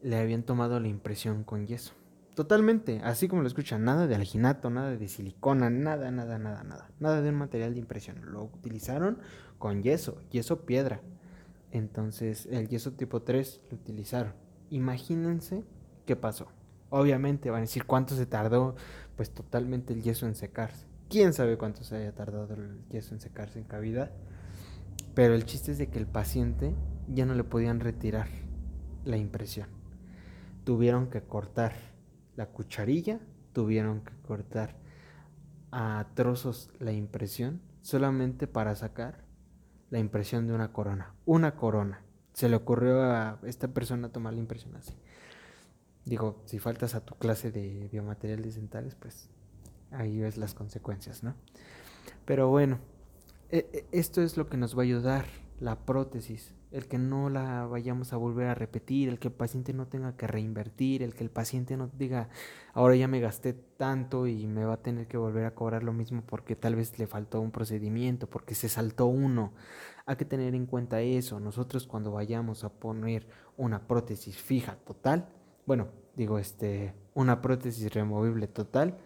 le 0.00 0.16
habían 0.16 0.42
tomado 0.42 0.80
la 0.80 0.88
impresión 0.88 1.44
con 1.44 1.66
yeso. 1.66 1.92
Totalmente, 2.34 3.02
así 3.04 3.28
como 3.28 3.42
lo 3.42 3.48
escuchan, 3.48 3.84
nada 3.84 4.06
de 4.06 4.14
alginato, 4.14 4.70
nada 4.70 4.96
de 4.96 5.06
silicona, 5.06 5.68
nada, 5.68 6.10
nada, 6.10 6.38
nada, 6.38 6.64
nada. 6.64 6.90
Nada 6.98 7.20
de 7.20 7.28
un 7.28 7.34
material 7.34 7.74
de 7.74 7.80
impresión. 7.80 8.22
Lo 8.32 8.44
utilizaron 8.44 9.18
con 9.58 9.82
yeso, 9.82 10.18
yeso 10.30 10.64
piedra. 10.64 11.02
Entonces, 11.72 12.46
el 12.50 12.68
yeso 12.68 12.92
tipo 12.92 13.20
3 13.20 13.60
lo 13.70 13.76
utilizaron. 13.76 14.32
Imagínense 14.70 15.62
qué 16.06 16.16
pasó. 16.16 16.48
Obviamente 16.88 17.50
van 17.50 17.58
a 17.58 17.66
decir 17.66 17.84
cuánto 17.84 18.14
se 18.14 18.24
tardó, 18.24 18.76
pues 19.14 19.30
totalmente 19.30 19.92
el 19.92 20.02
yeso 20.02 20.24
en 20.24 20.36
secarse. 20.36 20.86
¿Quién 21.10 21.34
sabe 21.34 21.58
cuánto 21.58 21.84
se 21.84 21.96
haya 21.96 22.14
tardado 22.14 22.54
el 22.54 22.82
yeso 22.88 23.12
en 23.12 23.20
secarse 23.20 23.58
en 23.58 23.66
cavidad? 23.66 24.10
Pero 25.14 25.34
el 25.34 25.44
chiste 25.44 25.72
es 25.72 25.76
de 25.76 25.88
que 25.88 25.98
el 25.98 26.06
paciente 26.06 26.74
ya 27.08 27.26
no 27.26 27.34
le 27.34 27.44
podían 27.44 27.80
retirar 27.80 28.28
la 29.04 29.16
impresión. 29.16 29.68
Tuvieron 30.64 31.10
que 31.10 31.22
cortar 31.22 31.72
la 32.36 32.46
cucharilla, 32.46 33.20
tuvieron 33.52 34.02
que 34.02 34.12
cortar 34.22 34.76
a 35.72 36.06
trozos 36.14 36.70
la 36.78 36.92
impresión 36.92 37.60
solamente 37.82 38.46
para 38.46 38.74
sacar 38.74 39.24
la 39.90 39.98
impresión 39.98 40.46
de 40.46 40.54
una 40.54 40.72
corona. 40.72 41.14
Una 41.24 41.56
corona. 41.56 42.02
Se 42.32 42.48
le 42.48 42.56
ocurrió 42.56 43.02
a 43.02 43.40
esta 43.44 43.68
persona 43.68 44.10
tomar 44.10 44.34
la 44.34 44.40
impresión 44.40 44.76
así. 44.76 44.94
Digo, 46.04 46.42
si 46.46 46.58
faltas 46.58 46.94
a 46.94 47.04
tu 47.04 47.14
clase 47.16 47.50
de 47.50 47.88
biomateriales 47.90 48.54
dentales, 48.54 48.94
pues 48.94 49.28
ahí 49.90 50.20
ves 50.20 50.36
las 50.36 50.54
consecuencias, 50.54 51.22
¿no? 51.22 51.34
Pero 52.24 52.48
bueno, 52.48 52.78
e, 53.50 53.68
e, 53.72 53.86
esto 53.92 54.22
es 54.22 54.36
lo 54.36 54.48
que 54.48 54.56
nos 54.56 54.76
va 54.76 54.82
a 54.82 54.84
ayudar 54.84 55.26
la 55.58 55.84
prótesis, 55.84 56.54
el 56.70 56.86
que 56.86 56.98
no 56.98 57.30
la 57.30 57.66
vayamos 57.66 58.12
a 58.12 58.16
volver 58.16 58.46
a 58.48 58.54
repetir, 58.54 59.08
el 59.08 59.18
que 59.18 59.28
el 59.28 59.34
paciente 59.34 59.72
no 59.72 59.88
tenga 59.88 60.16
que 60.16 60.26
reinvertir, 60.26 61.02
el 61.02 61.14
que 61.14 61.24
el 61.24 61.30
paciente 61.30 61.76
no 61.76 61.88
diga, 61.88 62.28
ahora 62.72 62.94
ya 62.94 63.08
me 63.08 63.20
gasté 63.20 63.52
tanto 63.52 64.26
y 64.26 64.46
me 64.46 64.64
va 64.64 64.74
a 64.74 64.82
tener 64.82 65.08
que 65.08 65.16
volver 65.16 65.46
a 65.46 65.54
cobrar 65.54 65.82
lo 65.82 65.92
mismo 65.92 66.22
porque 66.24 66.54
tal 66.54 66.76
vez 66.76 66.98
le 66.98 67.06
faltó 67.06 67.40
un 67.40 67.50
procedimiento, 67.50 68.28
porque 68.28 68.54
se 68.54 68.68
saltó 68.68 69.06
uno. 69.06 69.52
Hay 70.06 70.16
que 70.16 70.24
tener 70.24 70.54
en 70.54 70.66
cuenta 70.66 71.00
eso. 71.00 71.40
Nosotros 71.40 71.86
cuando 71.86 72.12
vayamos 72.12 72.62
a 72.62 72.68
poner 72.68 73.26
una 73.56 73.86
prótesis 73.86 74.36
fija 74.36 74.76
total, 74.86 75.28
bueno, 75.66 75.88
digo, 76.16 76.38
este, 76.38 76.94
una 77.14 77.42
prótesis 77.42 77.92
removible 77.92 78.46
total, 78.46 78.98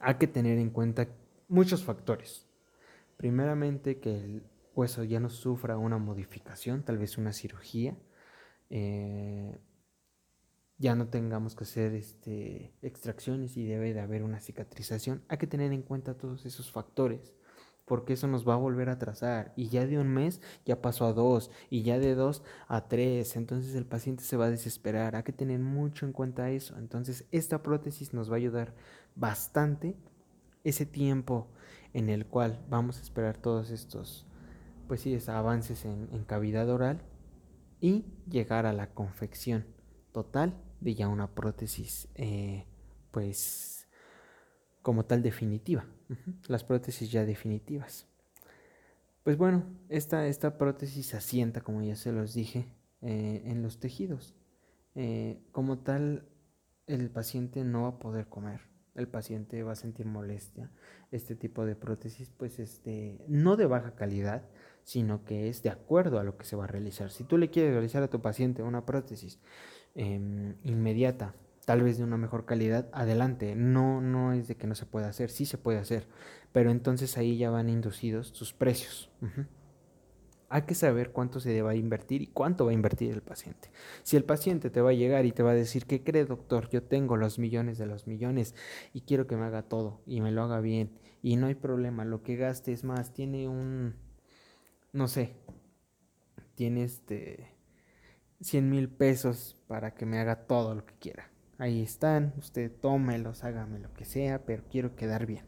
hay 0.00 0.14
que 0.14 0.26
tener 0.26 0.58
en 0.58 0.70
cuenta 0.70 1.06
muchos 1.48 1.84
factores. 1.84 2.46
Primeramente 3.18 3.98
que 3.98 4.16
el 4.16 4.42
hueso 4.74 5.04
ya 5.04 5.20
no 5.20 5.28
sufra 5.28 5.78
una 5.78 5.98
modificación, 5.98 6.82
tal 6.84 6.98
vez 6.98 7.18
una 7.18 7.32
cirugía, 7.32 7.96
eh, 8.70 9.58
ya 10.78 10.94
no 10.94 11.08
tengamos 11.08 11.54
que 11.54 11.64
hacer 11.64 11.94
este, 11.94 12.74
extracciones 12.82 13.56
y 13.56 13.66
debe 13.66 13.92
de 13.92 14.00
haber 14.00 14.22
una 14.22 14.40
cicatrización. 14.40 15.22
Hay 15.28 15.38
que 15.38 15.46
tener 15.46 15.72
en 15.72 15.82
cuenta 15.82 16.16
todos 16.16 16.46
esos 16.46 16.70
factores 16.70 17.34
porque 17.90 18.12
eso 18.12 18.28
nos 18.28 18.48
va 18.48 18.54
a 18.54 18.56
volver 18.56 18.88
a 18.88 19.00
trazar. 19.00 19.52
Y 19.56 19.68
ya 19.68 19.84
de 19.84 19.98
un 19.98 20.06
mes 20.06 20.40
ya 20.64 20.80
pasó 20.80 21.06
a 21.06 21.12
dos, 21.12 21.50
y 21.70 21.82
ya 21.82 21.98
de 21.98 22.14
dos 22.14 22.44
a 22.68 22.86
tres. 22.86 23.34
Entonces 23.34 23.74
el 23.74 23.84
paciente 23.84 24.22
se 24.22 24.36
va 24.36 24.46
a 24.46 24.50
desesperar. 24.50 25.16
Hay 25.16 25.24
que 25.24 25.32
tener 25.32 25.58
mucho 25.58 26.06
en 26.06 26.12
cuenta 26.12 26.50
eso. 26.50 26.78
Entonces 26.78 27.26
esta 27.32 27.64
prótesis 27.64 28.14
nos 28.14 28.30
va 28.30 28.34
a 28.34 28.36
ayudar 28.36 28.76
bastante 29.16 29.96
ese 30.62 30.86
tiempo 30.86 31.48
en 31.92 32.10
el 32.10 32.26
cual 32.26 32.64
vamos 32.68 32.98
a 32.98 33.02
esperar 33.02 33.36
todos 33.38 33.70
estos, 33.70 34.24
pues 34.90 35.02
sí, 35.02 35.16
avances 35.28 35.84
en, 35.84 36.24
cavidad 36.24 36.68
oral 36.68 37.00
y 37.80 38.06
llegar 38.28 38.66
a 38.66 38.72
la 38.72 38.92
confección 38.92 39.64
total 40.10 40.60
de 40.80 40.96
ya 40.96 41.06
una 41.06 41.32
prótesis, 41.32 42.08
eh, 42.16 42.66
pues 43.12 43.86
como 44.82 45.04
tal 45.04 45.22
definitiva 45.22 45.86
las 46.48 46.64
prótesis 46.64 47.08
ya 47.12 47.24
definitivas. 47.24 48.08
Pues 49.22 49.36
bueno, 49.36 49.62
esta, 49.88 50.26
esta 50.26 50.58
prótesis 50.58 51.14
asienta, 51.14 51.60
como 51.60 51.82
ya 51.82 51.94
se 51.94 52.10
los 52.10 52.34
dije, 52.34 52.66
eh, 53.00 53.42
en 53.44 53.62
los 53.62 53.78
tejidos. 53.78 54.34
Eh, 54.96 55.40
como 55.52 55.78
tal, 55.78 56.26
el 56.88 57.10
paciente 57.10 57.62
no 57.62 57.82
va 57.82 57.88
a 57.90 57.98
poder 58.00 58.26
comer, 58.26 58.62
el 58.96 59.06
paciente 59.06 59.62
va 59.62 59.70
a 59.70 59.76
sentir 59.76 60.06
molestia. 60.06 60.72
Este 61.12 61.36
tipo 61.36 61.64
de 61.64 61.76
prótesis, 61.76 62.28
pues, 62.36 62.58
este, 62.58 63.24
no 63.28 63.54
de 63.54 63.66
baja 63.66 63.94
calidad, 63.94 64.42
sino 64.84 65.24
que 65.24 65.48
es 65.48 65.62
de 65.62 65.70
acuerdo 65.70 66.18
a 66.18 66.24
lo 66.24 66.36
que 66.36 66.44
se 66.44 66.56
va 66.56 66.64
a 66.64 66.68
realizar. 66.68 67.10
Si 67.10 67.24
tú 67.24 67.38
le 67.38 67.50
quieres 67.50 67.72
realizar 67.72 68.02
a 68.02 68.08
tu 68.08 68.20
paciente 68.20 68.62
una 68.62 68.86
prótesis 68.86 69.38
em, 69.94 70.56
inmediata, 70.64 71.34
tal 71.64 71.82
vez 71.82 71.98
de 71.98 72.04
una 72.04 72.16
mejor 72.16 72.46
calidad, 72.46 72.88
adelante. 72.92 73.54
No, 73.54 74.00
no 74.00 74.32
es 74.32 74.48
de 74.48 74.56
que 74.56 74.66
no 74.66 74.74
se 74.74 74.86
pueda 74.86 75.08
hacer, 75.08 75.30
sí 75.30 75.46
se 75.46 75.58
puede 75.58 75.78
hacer, 75.78 76.08
pero 76.52 76.70
entonces 76.70 77.16
ahí 77.16 77.36
ya 77.36 77.50
van 77.50 77.68
inducidos 77.68 78.28
sus 78.28 78.52
precios. 78.52 79.10
Hay 80.48 80.62
que 80.62 80.74
saber 80.74 81.12
cuánto 81.12 81.38
se 81.38 81.62
va 81.62 81.70
a 81.70 81.76
invertir 81.76 82.22
y 82.22 82.26
cuánto 82.26 82.64
va 82.64 82.72
a 82.72 82.74
invertir 82.74 83.12
el 83.12 83.22
paciente. 83.22 83.70
Si 84.02 84.16
el 84.16 84.24
paciente 84.24 84.68
te 84.70 84.80
va 84.80 84.90
a 84.90 84.94
llegar 84.94 85.26
y 85.26 85.32
te 85.32 85.44
va 85.44 85.52
a 85.52 85.54
decir, 85.54 85.86
¿qué 85.86 86.02
cree 86.02 86.24
doctor? 86.24 86.68
Yo 86.70 86.82
tengo 86.82 87.16
los 87.16 87.38
millones 87.38 87.78
de 87.78 87.86
los 87.86 88.08
millones 88.08 88.56
y 88.92 89.02
quiero 89.02 89.28
que 89.28 89.36
me 89.36 89.44
haga 89.44 89.62
todo 89.62 90.00
y 90.06 90.20
me 90.20 90.32
lo 90.32 90.42
haga 90.42 90.60
bien 90.60 90.98
y 91.22 91.36
no 91.36 91.46
hay 91.46 91.54
problema, 91.54 92.04
lo 92.04 92.22
que 92.22 92.36
gaste 92.36 92.72
es 92.72 92.82
más, 92.82 93.12
tiene 93.12 93.46
un, 93.46 93.94
no 94.92 95.08
sé, 95.08 95.34
tiene 96.54 96.84
este 96.84 97.48
100 98.40 98.70
mil 98.70 98.88
pesos 98.88 99.56
para 99.66 99.94
que 99.94 100.06
me 100.06 100.18
haga 100.18 100.46
todo 100.46 100.74
lo 100.74 100.84
que 100.86 100.94
quiera. 100.94 101.30
Ahí 101.58 101.82
están, 101.82 102.32
usted 102.38 102.72
tómelos, 102.80 103.44
hágame 103.44 103.78
lo 103.78 103.92
que 103.92 104.04
sea, 104.04 104.44
pero 104.46 104.64
quiero 104.70 104.96
quedar 104.96 105.26
bien. 105.26 105.44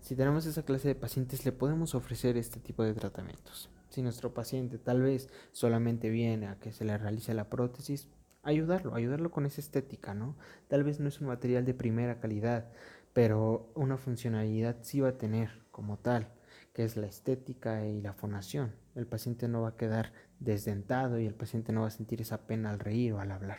Si 0.00 0.16
tenemos 0.16 0.46
esa 0.46 0.64
clase 0.64 0.88
de 0.88 0.94
pacientes, 0.94 1.44
le 1.44 1.52
podemos 1.52 1.94
ofrecer 1.94 2.36
este 2.36 2.60
tipo 2.60 2.84
de 2.84 2.94
tratamientos. 2.94 3.70
Si 3.88 4.02
nuestro 4.02 4.32
paciente 4.34 4.78
tal 4.78 5.02
vez 5.02 5.28
solamente 5.52 6.10
viene 6.10 6.46
a 6.46 6.58
que 6.58 6.72
se 6.72 6.84
le 6.84 6.96
realice 6.96 7.34
la 7.34 7.50
prótesis, 7.50 8.08
ayudarlo, 8.42 8.94
ayudarlo 8.94 9.30
con 9.30 9.46
esa 9.46 9.60
estética, 9.60 10.14
¿no? 10.14 10.36
Tal 10.68 10.84
vez 10.84 10.98
no 11.00 11.08
es 11.08 11.20
un 11.20 11.28
material 11.28 11.64
de 11.64 11.74
primera 11.74 12.20
calidad, 12.20 12.70
pero 13.12 13.70
una 13.74 13.96
funcionalidad 13.96 14.78
sí 14.82 15.00
va 15.00 15.10
a 15.10 15.18
tener 15.18 15.50
como 15.70 15.98
tal, 15.98 16.32
que 16.72 16.84
es 16.84 16.96
la 16.96 17.06
estética 17.06 17.86
y 17.86 18.00
la 18.00 18.12
fonación. 18.12 18.74
El 18.94 19.06
paciente 19.06 19.48
no 19.48 19.62
va 19.62 19.70
a 19.70 19.76
quedar 19.76 20.12
desdentado 20.40 21.18
y 21.18 21.26
el 21.26 21.34
paciente 21.34 21.72
no 21.72 21.82
va 21.82 21.88
a 21.88 21.90
sentir 21.90 22.20
esa 22.20 22.46
pena 22.46 22.70
al 22.70 22.78
reír 22.78 23.12
o 23.12 23.20
al 23.20 23.30
hablar. 23.30 23.58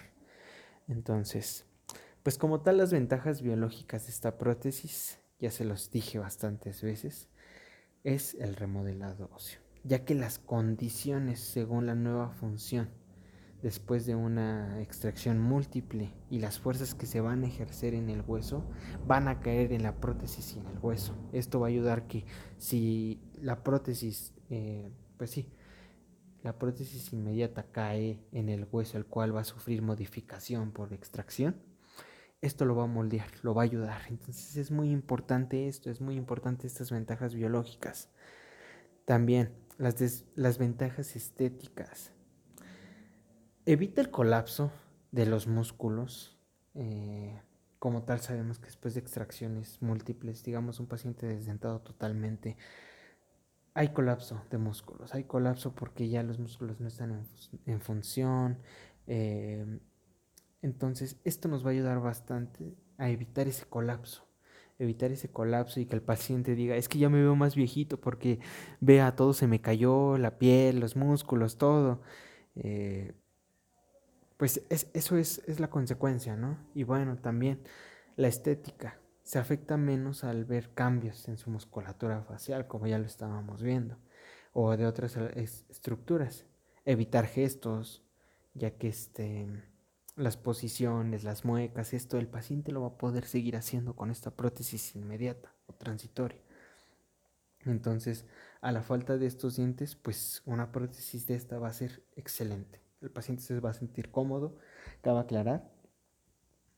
Entonces, 0.88 1.65
pues 2.24 2.38
como 2.38 2.62
tal 2.62 2.77
las 2.77 2.91
ventajas 2.91 3.41
biológicas 3.41 4.05
de 4.05 4.12
esta 4.12 4.38
prótesis, 4.38 5.20
ya 5.39 5.51
se 5.51 5.65
los 5.65 5.91
dije 5.91 6.20
bastantes 6.20 6.82
veces, 6.82 7.29
es 8.03 8.34
el 8.36 8.55
remodelado 8.55 9.29
óseo, 9.34 9.60
ya 9.84 10.05
que 10.05 10.15
las 10.15 10.39
condiciones 10.39 11.39
según 11.39 11.86
la 11.86 11.96
nueva 11.96 12.29
función 12.29 12.89
después 13.63 14.05
de 14.05 14.13
una 14.13 14.79
extracción 14.82 15.39
múltiple 15.39 16.13
y 16.29 16.39
las 16.39 16.60
fuerzas 16.60 16.93
que 16.93 17.08
se 17.08 17.22
van 17.22 17.43
a 17.43 17.48
ejercer 17.48 17.96
en 17.96 18.10
el 18.10 18.22
hueso 18.22 18.63
van 19.08 19.27
a 19.27 19.39
caer 19.39 19.72
en 19.74 19.82
la 19.82 19.96
prótesis 19.96 20.55
y 20.55 20.60
en 20.60 20.67
el 20.67 20.77
hueso. 20.79 21.15
Esto 21.32 21.60
va 21.60 21.67
a 21.67 21.70
ayudar 21.70 22.05
que 22.08 22.25
si 22.60 23.20
la 23.41 23.63
prótesis 23.63 24.34
eh, 24.50 24.91
pues 25.17 25.32
sí, 25.32 25.51
la 26.43 26.60
prótesis 26.60 27.13
inmediata 27.13 27.63
cae 27.72 28.20
en 28.32 28.50
el 28.50 28.67
hueso, 28.72 28.98
el 28.98 29.05
cual 29.05 29.36
va 29.36 29.41
a 29.41 29.46
sufrir 29.46 29.82
modificación 29.82 30.72
por 30.72 30.93
extracción. 30.93 31.55
Esto 32.41 32.65
lo 32.65 32.75
va 32.75 32.84
a 32.84 32.88
moldear, 32.88 33.29
lo 33.41 33.55
va 33.55 33.62
a 33.62 33.65
ayudar. 33.65 34.01
Entonces 34.10 34.58
es 34.58 34.70
muy 34.70 34.91
importante 34.91 35.67
esto, 35.67 35.89
es 35.89 36.01
muy 36.01 36.15
importante 36.15 36.67
estas 36.67 36.91
ventajas 36.91 37.34
biológicas. 37.34 38.10
También 39.05 39.53
las, 39.77 40.25
las 40.36 40.58
ventajas 40.58 41.15
estéticas. 41.15 42.12
Evita 43.65 44.01
el 44.01 44.12
colapso 44.12 44.72
de 45.12 45.25
los 45.25 45.48
músculos. 45.48 46.38
Eh, 46.75 47.39
como 47.79 48.03
tal 48.03 48.20
sabemos 48.20 48.60
que 48.60 48.65
después 48.65 48.93
de 48.93 49.00
extracciones 49.00 49.82
múltiples, 49.82 50.43
digamos 50.43 50.82
un 50.82 50.88
paciente 50.88 51.27
desdentado 51.27 51.79
totalmente, 51.79 52.58
hay 53.74 53.89
colapso 53.89 54.41
de 54.51 54.58
músculos, 54.58 55.13
hay 55.15 55.24
colapso 55.24 55.74
porque 55.74 56.10
ya 56.10 56.24
los 56.24 56.39
músculos 56.39 56.82
no 56.82 56.89
están 56.89 57.25
en, 57.65 57.82
función. 57.82 58.60
Eh, 59.08 59.79
entonces, 60.62 61.17
esto 61.24 61.48
nos 61.48 61.65
va 61.65 61.70
a 61.70 61.74
ayudar 61.74 62.01
bastante 62.01 62.75
a 62.98 63.10
evitar 63.10 63.48
ese 63.48 63.65
colapso, 63.65 64.27
evitar 64.77 65.12
ese 65.12 65.32
colapso 65.32 65.79
y 65.79 65.86
que 65.86 65.96
el 65.96 66.01
paciente 66.01 66.55
diga, 66.55 66.75
es 66.75 66.89
que 66.89 67.00
ya 67.00 67.10
me 67.10 67.22
veo 67.22 67.36
más 67.36 67.55
viejito 67.55 68.00
porque 68.00 68.39
vea, 68.82 69.15
todo 69.15 69.34
se 69.34 69.48
me 69.48 69.62
cayó, 69.62 70.17
la 70.17 70.38
piel, 70.38 70.79
los 70.82 70.96
músculos, 70.98 71.58
todo. 71.58 72.01
Eh, 72.55 73.13
pues 74.43 74.62
eso 74.69 75.15
es, 75.15 75.41
es 75.47 75.62
la 75.62 75.69
consecuencia, 75.69 76.35
¿no? 76.35 76.57
Y 76.75 76.83
bueno, 76.83 77.15
también 77.15 77.62
la 78.17 78.27
estética 78.27 79.00
se 79.23 79.39
afecta 79.39 79.77
menos 79.77 80.25
al 80.25 80.43
ver 80.43 80.73
cambios 80.73 81.29
en 81.29 81.38
su 81.38 81.50
musculatura 81.50 82.21
facial, 82.23 82.67
como 82.67 82.85
ya 82.85 83.00
lo 83.00 83.05
estábamos 83.05 83.63
viendo, 83.63 83.97
o 84.51 84.75
de 84.75 84.85
otras 84.85 85.15
estructuras. 85.15 86.45
Evitar 86.83 87.25
gestos, 87.25 88.03
ya 88.53 88.71
que 88.71 88.89
este, 88.89 89.47
las 90.17 90.35
posiciones, 90.35 91.23
las 91.23 91.45
muecas, 91.45 91.93
esto 91.93 92.17
el 92.17 92.27
paciente 92.27 92.73
lo 92.73 92.81
va 92.81 92.88
a 92.88 92.97
poder 92.97 93.23
seguir 93.23 93.55
haciendo 93.55 93.95
con 93.95 94.12
esta 94.12 94.31
prótesis 94.31 94.93
inmediata 94.97 95.55
o 95.67 95.73
transitoria. 95.73 96.41
Entonces, 97.62 98.25
a 98.59 98.73
la 98.73 98.83
falta 98.83 99.17
de 99.17 99.25
estos 99.25 99.55
dientes, 99.55 99.95
pues 99.95 100.41
una 100.43 100.73
prótesis 100.73 101.27
de 101.27 101.35
esta 101.35 101.59
va 101.59 101.69
a 101.69 101.73
ser 101.73 102.03
excelente. 102.17 102.82
El 103.03 103.12
paciente 103.12 103.43
se 103.43 103.60
va 103.60 103.69
a 103.69 103.74
sentir 103.74 104.10
cómodo. 104.10 104.57
Cabe 105.01 105.19
aclarar 105.19 105.74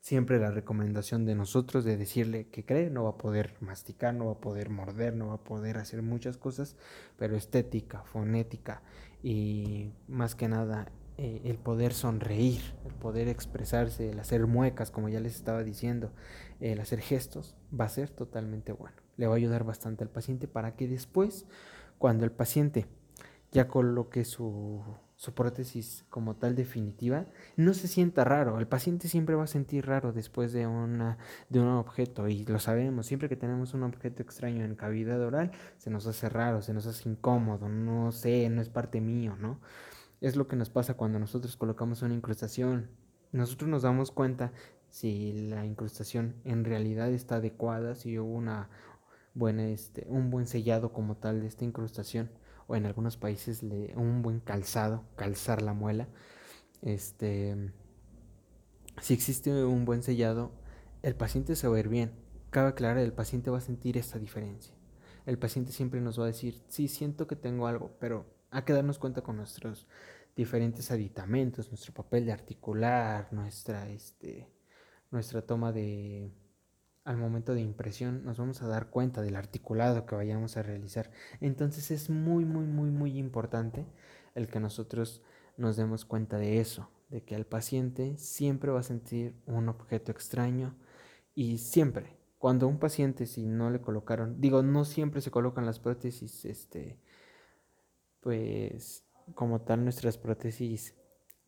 Siempre 0.06 0.38
la 0.38 0.52
recomendación 0.52 1.26
de 1.26 1.34
nosotros 1.34 1.84
de 1.84 1.96
decirle 1.96 2.46
que 2.46 2.64
cree, 2.64 2.90
no 2.90 3.02
va 3.02 3.10
a 3.10 3.18
poder 3.18 3.56
masticar, 3.58 4.14
no 4.14 4.26
va 4.26 4.32
a 4.34 4.40
poder 4.40 4.70
morder, 4.70 5.16
no 5.16 5.30
va 5.30 5.34
a 5.34 5.42
poder 5.42 5.78
hacer 5.78 6.00
muchas 6.00 6.36
cosas, 6.36 6.76
pero 7.18 7.34
estética, 7.34 8.04
fonética 8.04 8.82
y 9.20 9.90
más 10.06 10.36
que 10.36 10.46
nada 10.46 10.92
eh, 11.18 11.40
el 11.46 11.58
poder 11.58 11.92
sonreír, 11.92 12.60
el 12.84 12.94
poder 12.94 13.26
expresarse, 13.26 14.10
el 14.10 14.20
hacer 14.20 14.46
muecas, 14.46 14.92
como 14.92 15.08
ya 15.08 15.18
les 15.18 15.34
estaba 15.34 15.64
diciendo, 15.64 16.12
el 16.60 16.78
hacer 16.78 17.00
gestos, 17.00 17.56
va 17.68 17.86
a 17.86 17.88
ser 17.88 18.08
totalmente 18.08 18.70
bueno. 18.70 18.94
Le 19.16 19.26
va 19.26 19.34
a 19.34 19.38
ayudar 19.38 19.64
bastante 19.64 20.04
al 20.04 20.10
paciente 20.10 20.46
para 20.46 20.76
que 20.76 20.86
después, 20.86 21.46
cuando 21.98 22.24
el 22.24 22.30
paciente 22.30 22.86
ya 23.50 23.66
coloque 23.66 24.24
su 24.24 24.84
su 25.16 25.32
prótesis 25.32 26.04
como 26.10 26.36
tal 26.36 26.54
definitiva, 26.54 27.24
no 27.56 27.72
se 27.72 27.88
sienta 27.88 28.22
raro. 28.24 28.58
El 28.58 28.68
paciente 28.68 29.08
siempre 29.08 29.34
va 29.34 29.44
a 29.44 29.48
sentir 29.48 29.86
raro 29.86 30.12
después 30.12 30.52
de, 30.52 30.66
una, 30.66 31.16
de 31.48 31.60
un 31.60 31.68
objeto 31.68 32.28
y 32.28 32.44
lo 32.44 32.58
sabemos. 32.58 33.06
Siempre 33.06 33.30
que 33.30 33.36
tenemos 33.36 33.72
un 33.72 33.82
objeto 33.82 34.22
extraño 34.22 34.64
en 34.64 34.74
cavidad 34.76 35.20
oral, 35.22 35.52
se 35.78 35.88
nos 35.90 36.06
hace 36.06 36.28
raro, 36.28 36.60
se 36.60 36.74
nos 36.74 36.86
hace 36.86 37.08
incómodo, 37.08 37.68
no 37.68 38.12
sé, 38.12 38.48
no 38.50 38.60
es 38.60 38.68
parte 38.68 39.00
mío, 39.00 39.36
¿no? 39.40 39.58
Es 40.20 40.36
lo 40.36 40.48
que 40.48 40.56
nos 40.56 40.68
pasa 40.68 40.94
cuando 40.94 41.18
nosotros 41.18 41.56
colocamos 41.56 42.02
una 42.02 42.14
incrustación. 42.14 42.90
Nosotros 43.32 43.70
nos 43.70 43.82
damos 43.82 44.10
cuenta 44.10 44.52
si 44.90 45.32
la 45.48 45.64
incrustación 45.64 46.34
en 46.44 46.64
realidad 46.64 47.10
está 47.10 47.36
adecuada, 47.36 47.94
si 47.94 48.18
hubo 48.18 48.34
una 48.34 48.68
buena, 49.34 49.66
este, 49.66 50.06
un 50.08 50.30
buen 50.30 50.46
sellado 50.46 50.92
como 50.92 51.16
tal 51.16 51.40
de 51.40 51.46
esta 51.46 51.64
incrustación 51.64 52.30
o 52.66 52.76
en 52.76 52.86
algunos 52.86 53.16
países 53.16 53.62
un 53.94 54.22
buen 54.22 54.40
calzado, 54.40 55.04
calzar 55.16 55.62
la 55.62 55.72
muela. 55.72 56.08
Este, 56.82 57.72
si 59.00 59.14
existe 59.14 59.64
un 59.64 59.84
buen 59.84 60.02
sellado, 60.02 60.52
el 61.02 61.14
paciente 61.14 61.56
se 61.56 61.68
va 61.68 61.76
a 61.76 61.80
ir 61.80 61.88
bien. 61.88 62.12
Cabe 62.50 62.70
aclarar, 62.70 62.98
el 62.98 63.12
paciente 63.12 63.50
va 63.50 63.58
a 63.58 63.62
sentir 63.62 63.96
esta 63.96 64.18
diferencia. 64.18 64.74
El 65.26 65.38
paciente 65.38 65.72
siempre 65.72 66.00
nos 66.00 66.18
va 66.18 66.24
a 66.24 66.28
decir, 66.28 66.62
sí, 66.68 66.88
siento 66.88 67.26
que 67.26 67.36
tengo 67.36 67.66
algo, 67.66 67.96
pero 67.98 68.26
hay 68.50 68.62
que 68.62 68.72
darnos 68.72 68.98
cuenta 68.98 69.22
con 69.22 69.36
nuestros 69.36 69.86
diferentes 70.36 70.90
aditamentos, 70.90 71.68
nuestro 71.68 71.92
papel 71.92 72.26
de 72.26 72.32
articular, 72.32 73.32
nuestra, 73.32 73.88
este, 73.88 74.48
nuestra 75.10 75.42
toma 75.42 75.72
de, 75.72 76.30
al 77.06 77.16
momento 77.16 77.54
de 77.54 77.60
impresión 77.60 78.24
nos 78.24 78.36
vamos 78.36 78.60
a 78.62 78.66
dar 78.66 78.90
cuenta 78.90 79.22
del 79.22 79.36
articulado 79.36 80.06
que 80.06 80.16
vayamos 80.16 80.56
a 80.56 80.62
realizar. 80.62 81.10
Entonces 81.40 81.92
es 81.92 82.10
muy, 82.10 82.44
muy, 82.44 82.66
muy, 82.66 82.90
muy 82.90 83.16
importante 83.16 83.86
el 84.34 84.48
que 84.48 84.58
nosotros 84.58 85.22
nos 85.56 85.76
demos 85.76 86.04
cuenta 86.04 86.36
de 86.36 86.58
eso, 86.58 86.90
de 87.08 87.22
que 87.22 87.36
el 87.36 87.46
paciente 87.46 88.18
siempre 88.18 88.72
va 88.72 88.80
a 88.80 88.82
sentir 88.82 89.36
un 89.46 89.68
objeto 89.68 90.10
extraño 90.10 90.74
y 91.32 91.58
siempre, 91.58 92.18
cuando 92.38 92.66
un 92.66 92.80
paciente 92.80 93.26
si 93.26 93.46
no 93.46 93.70
le 93.70 93.80
colocaron, 93.80 94.40
digo, 94.40 94.64
no 94.64 94.84
siempre 94.84 95.20
se 95.20 95.30
colocan 95.30 95.64
las 95.64 95.78
prótesis, 95.78 96.44
este, 96.44 96.98
pues 98.20 99.04
como 99.36 99.60
tal 99.60 99.84
nuestras 99.84 100.18
prótesis 100.18 100.96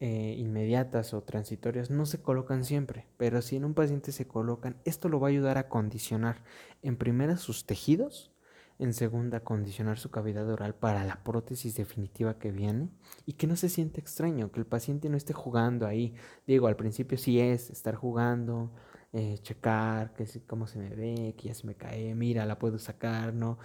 eh, 0.01 0.37
inmediatas 0.39 1.13
o 1.13 1.23
transitorias 1.23 1.91
no 1.91 2.07
se 2.07 2.23
colocan 2.23 2.65
siempre, 2.65 3.07
pero 3.17 3.43
si 3.43 3.57
en 3.57 3.65
un 3.65 3.75
paciente 3.75 4.13
se 4.13 4.29
colocan, 4.29 4.77
esto 4.85 5.09
lo 5.09 5.19
va 5.19 5.29
a 5.29 5.31
ayudar 5.31 5.59
a 5.59 5.69
condicionar 5.69 6.45
en 6.83 6.97
primera 6.97 7.37
sus 7.37 7.67
tejidos, 7.67 8.31
en 8.79 8.95
segunda 8.95 9.41
condicionar 9.41 9.99
su 9.99 10.11
cavidad 10.11 10.49
oral 10.49 10.75
para 10.75 11.05
la 11.05 11.25
prótesis 11.25 11.75
definitiva 11.75 12.39
que 12.39 12.53
viene 12.53 12.91
y 13.27 13.33
que 13.33 13.49
no 13.49 13.57
se 13.57 13.69
siente 13.69 14.01
extraño, 14.01 14.53
que 14.53 14.61
el 14.61 14.67
paciente 14.67 15.09
no 15.09 15.17
esté 15.17 15.33
jugando 15.33 15.87
ahí. 15.87 16.15
Digo, 16.47 16.69
al 16.69 16.77
principio 16.77 17.19
sí 17.19 17.41
es 17.41 17.71
estar 17.71 17.97
jugando, 17.97 18.71
eh, 19.13 19.39
checar 19.43 20.15
que 20.15 20.27
cómo 20.47 20.67
se 20.69 20.79
me 20.79 20.91
ve, 20.91 21.35
que 21.37 21.49
ya 21.49 21.55
se 21.55 21.67
me 21.67 21.75
cae, 21.75 22.15
mira, 22.15 22.47
la 22.47 22.59
puedo 22.59 22.79
sacar, 22.79 23.35
¿no? 23.35 23.59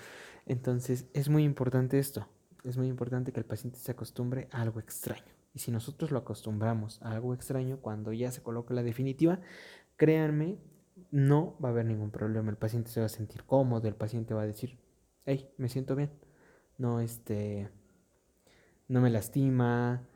Entonces 0.48 1.06
es 1.14 1.30
muy 1.30 1.44
importante 1.44 2.00
esto, 2.00 2.28
es 2.64 2.78
muy 2.78 2.88
importante 2.88 3.32
que 3.32 3.40
el 3.40 3.46
paciente 3.46 3.78
se 3.78 3.92
acostumbre 3.92 4.48
a 4.52 4.62
algo 4.62 4.80
extraño. 4.80 5.33
Y 5.54 5.60
si 5.60 5.72
nosotros 5.72 6.12
lo 6.12 6.20
acostumbramos 6.20 7.02
a 7.02 7.12
algo 7.12 7.34
extraño, 7.34 7.80
cuando 7.80 8.12
ya 8.12 8.32
se 8.32 8.42
coloca 8.42 8.74
la 8.74 8.84
definitiva, 8.84 9.40
créanme, 9.98 10.58
no 11.12 11.56
va 11.64 11.70
a 11.70 11.72
haber 11.72 11.86
ningún 11.86 12.12
problema. 12.12 12.50
El 12.50 12.58
paciente 12.58 12.90
se 12.90 13.00
va 13.00 13.06
a 13.06 13.10
sentir 13.10 13.44
cómodo, 13.44 13.88
el 13.88 13.96
paciente 13.96 14.34
va 14.34 14.42
a 14.44 14.48
decir, 14.48 14.80
hey, 15.26 15.50
me 15.58 15.70
siento 15.70 15.96
bien. 15.96 16.12
No, 16.78 17.00
este, 17.00 17.70
no 18.88 19.00
me 19.00 19.12
lastima, 19.12 20.08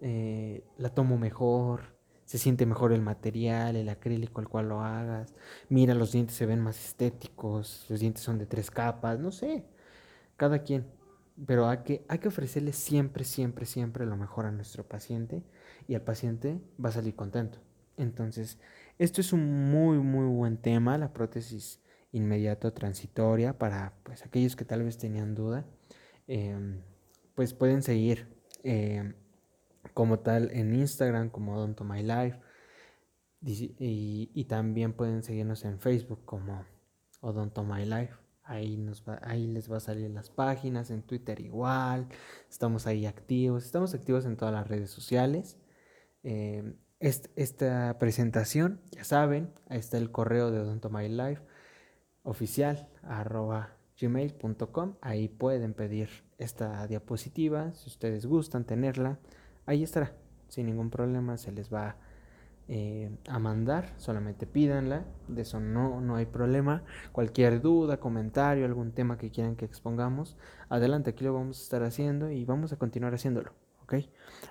eh, 0.00 0.64
la 0.78 0.90
tomo 0.90 1.18
mejor, 1.18 1.96
se 2.24 2.38
siente 2.38 2.66
mejor 2.66 2.92
el 2.92 3.02
material, 3.02 3.76
el 3.76 3.88
acrílico 3.88 4.40
al 4.40 4.48
cual 4.48 4.68
lo 4.68 4.80
hagas. 4.80 5.34
Mira, 5.68 5.94
los 5.94 6.12
dientes 6.12 6.36
se 6.36 6.46
ven 6.46 6.60
más 6.60 6.82
estéticos, 6.84 7.86
los 7.88 8.00
dientes 8.00 8.22
son 8.22 8.38
de 8.38 8.46
tres 8.46 8.70
capas, 8.70 9.20
no 9.20 9.30
sé, 9.30 9.66
cada 10.36 10.62
quien 10.62 10.86
pero 11.44 11.68
hay 11.68 11.78
que, 11.78 12.04
que 12.04 12.28
ofrecerle 12.28 12.72
siempre, 12.72 13.24
siempre, 13.24 13.66
siempre 13.66 14.06
lo 14.06 14.16
mejor 14.16 14.46
a 14.46 14.52
nuestro 14.52 14.84
paciente 14.84 15.42
y 15.86 15.94
el 15.94 16.00
paciente 16.00 16.60
va 16.82 16.88
a 16.88 16.92
salir 16.92 17.14
contento. 17.14 17.58
Entonces, 17.96 18.58
esto 18.98 19.20
es 19.20 19.32
un 19.32 19.70
muy, 19.70 19.98
muy 19.98 20.26
buen 20.26 20.56
tema, 20.56 20.96
la 20.96 21.12
prótesis 21.12 21.80
inmediato 22.12 22.72
transitoria 22.72 23.58
para 23.58 23.94
pues, 24.02 24.24
aquellos 24.24 24.56
que 24.56 24.64
tal 24.64 24.82
vez 24.82 24.96
tenían 24.96 25.34
duda. 25.34 25.66
Em, 26.26 26.80
pues 27.34 27.52
pueden 27.52 27.82
seguir 27.82 28.26
em, 28.62 29.14
como 29.94 30.18
tal 30.20 30.50
en 30.52 30.74
Instagram 30.74 31.30
como 31.30 31.54
Odonto 31.54 31.84
My 31.84 32.02
Life 32.02 32.40
y, 33.42 34.30
y 34.34 34.44
también 34.46 34.94
pueden 34.94 35.22
seguirnos 35.22 35.64
en 35.64 35.78
Facebook 35.78 36.24
como 36.24 36.64
Odonto 37.20 37.62
My 37.62 37.84
Life. 37.84 38.25
Ahí, 38.46 38.76
nos 38.76 39.02
va, 39.02 39.18
ahí 39.22 39.46
les 39.48 39.70
va 39.70 39.78
a 39.78 39.80
salir 39.80 40.08
las 40.10 40.30
páginas, 40.30 40.90
en 40.90 41.02
Twitter 41.02 41.40
igual, 41.40 42.06
estamos 42.48 42.86
ahí 42.86 43.04
activos, 43.04 43.64
estamos 43.64 43.92
activos 43.92 44.24
en 44.24 44.36
todas 44.36 44.54
las 44.54 44.68
redes 44.68 44.90
sociales. 44.90 45.58
Eh, 46.22 46.76
esta 47.00 47.98
presentación, 47.98 48.80
ya 48.92 49.04
saben, 49.04 49.52
ahí 49.68 49.78
está 49.78 49.98
el 49.98 50.10
correo 50.10 50.50
de 50.50 50.60
Odonto 50.60 50.90
My 50.90 51.08
Life 51.08 51.42
oficial 52.22 52.88
arroba 53.02 53.76
gmail.com. 54.00 54.96
Ahí 55.00 55.28
pueden 55.28 55.74
pedir 55.74 56.08
esta 56.38 56.86
diapositiva, 56.86 57.72
si 57.74 57.88
ustedes 57.88 58.26
gustan 58.26 58.64
tenerla, 58.64 59.18
ahí 59.64 59.82
estará, 59.82 60.16
sin 60.48 60.66
ningún 60.66 60.90
problema, 60.90 61.36
se 61.36 61.52
les 61.52 61.72
va 61.72 61.96
eh, 62.68 63.10
a 63.28 63.38
mandar, 63.38 63.94
solamente 63.96 64.46
pídanla, 64.46 65.04
de 65.28 65.42
eso 65.42 65.60
no, 65.60 66.00
no 66.00 66.16
hay 66.16 66.26
problema. 66.26 66.82
Cualquier 67.12 67.60
duda, 67.60 68.00
comentario, 68.00 68.64
algún 68.64 68.92
tema 68.92 69.18
que 69.18 69.30
quieran 69.30 69.56
que 69.56 69.64
expongamos, 69.64 70.36
adelante, 70.68 71.10
aquí 71.10 71.24
lo 71.24 71.32
vamos 71.32 71.60
a 71.60 71.62
estar 71.62 71.82
haciendo 71.84 72.30
y 72.30 72.44
vamos 72.44 72.72
a 72.72 72.76
continuar 72.76 73.14
haciéndolo, 73.14 73.52
¿ok? 73.84 73.94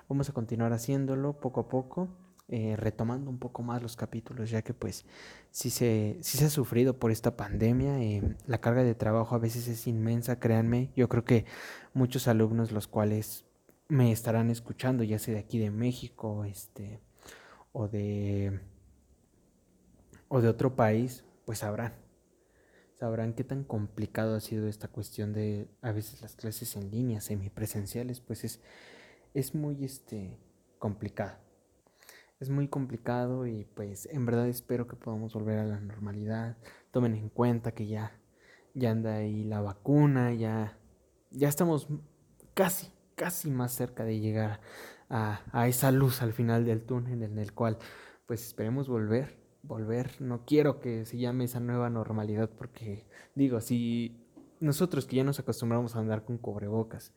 Vamos 0.08 0.30
a 0.30 0.32
continuar 0.32 0.72
haciéndolo 0.72 1.34
poco 1.40 1.60
a 1.60 1.68
poco. 1.68 2.08
Eh, 2.48 2.76
retomando 2.76 3.28
un 3.28 3.40
poco 3.40 3.64
más 3.64 3.82
los 3.82 3.96
capítulos, 3.96 4.50
ya 4.50 4.62
que 4.62 4.72
pues 4.72 5.04
si 5.50 5.68
se, 5.68 6.16
si 6.20 6.38
se 6.38 6.44
ha 6.44 6.48
sufrido 6.48 6.96
por 6.96 7.10
esta 7.10 7.36
pandemia, 7.36 8.00
eh, 8.00 8.22
la 8.46 8.58
carga 8.58 8.84
de 8.84 8.94
trabajo 8.94 9.34
a 9.34 9.38
veces 9.38 9.66
es 9.66 9.88
inmensa, 9.88 10.38
créanme, 10.38 10.92
yo 10.94 11.08
creo 11.08 11.24
que 11.24 11.44
muchos 11.92 12.28
alumnos 12.28 12.70
los 12.70 12.86
cuales 12.86 13.46
me 13.88 14.12
estarán 14.12 14.48
escuchando, 14.50 15.02
ya 15.02 15.18
sea 15.18 15.34
de 15.34 15.40
aquí 15.40 15.58
de 15.58 15.72
México, 15.72 16.44
este, 16.44 17.00
o 17.78 17.88
de, 17.88 18.58
o 20.28 20.40
de 20.40 20.48
otro 20.48 20.76
país, 20.76 21.26
pues 21.44 21.58
sabrán, 21.58 21.92
sabrán 22.98 23.34
qué 23.34 23.44
tan 23.44 23.64
complicado 23.64 24.34
ha 24.34 24.40
sido 24.40 24.66
esta 24.66 24.88
cuestión 24.88 25.34
de 25.34 25.68
a 25.82 25.92
veces 25.92 26.22
las 26.22 26.36
clases 26.36 26.74
en 26.76 26.90
línea, 26.90 27.20
semipresenciales, 27.20 28.20
pues 28.20 28.44
es, 28.44 28.62
es 29.34 29.54
muy 29.54 29.84
este, 29.84 30.38
complicado 30.78 31.36
es 32.40 32.50
muy 32.50 32.68
complicado 32.68 33.46
y 33.46 33.64
pues 33.64 34.06
en 34.06 34.26
verdad 34.26 34.48
espero 34.48 34.86
que 34.86 34.96
podamos 34.96 35.32
volver 35.32 35.58
a 35.58 35.64
la 35.64 35.80
normalidad. 35.80 36.56
Tomen 36.90 37.14
en 37.14 37.28
cuenta 37.28 37.72
que 37.72 37.86
ya, 37.86 38.12
ya 38.74 38.90
anda 38.90 39.16
ahí 39.16 39.44
la 39.44 39.60
vacuna, 39.60 40.34
ya, 40.34 40.78
ya 41.30 41.48
estamos 41.48 41.88
casi, 42.54 42.90
casi 43.14 43.50
más 43.50 43.72
cerca 43.72 44.04
de 44.04 44.20
llegar 44.20 44.60
a, 45.08 45.68
esa 45.68 45.90
luz 45.90 46.22
al 46.22 46.32
final 46.32 46.64
del 46.64 46.82
túnel 46.82 47.22
en 47.22 47.38
el 47.38 47.52
cual 47.52 47.78
pues 48.26 48.44
esperemos 48.46 48.88
volver, 48.88 49.38
volver. 49.62 50.20
No 50.20 50.44
quiero 50.44 50.80
que 50.80 51.04
se 51.04 51.18
llame 51.18 51.44
esa 51.44 51.60
nueva 51.60 51.90
normalidad 51.90 52.50
porque 52.50 53.06
digo, 53.34 53.60
si 53.60 54.24
nosotros 54.60 55.06
que 55.06 55.16
ya 55.16 55.24
nos 55.24 55.38
acostumbramos 55.38 55.96
a 55.96 56.00
andar 56.00 56.24
con 56.24 56.38
cubrebocas 56.38 57.12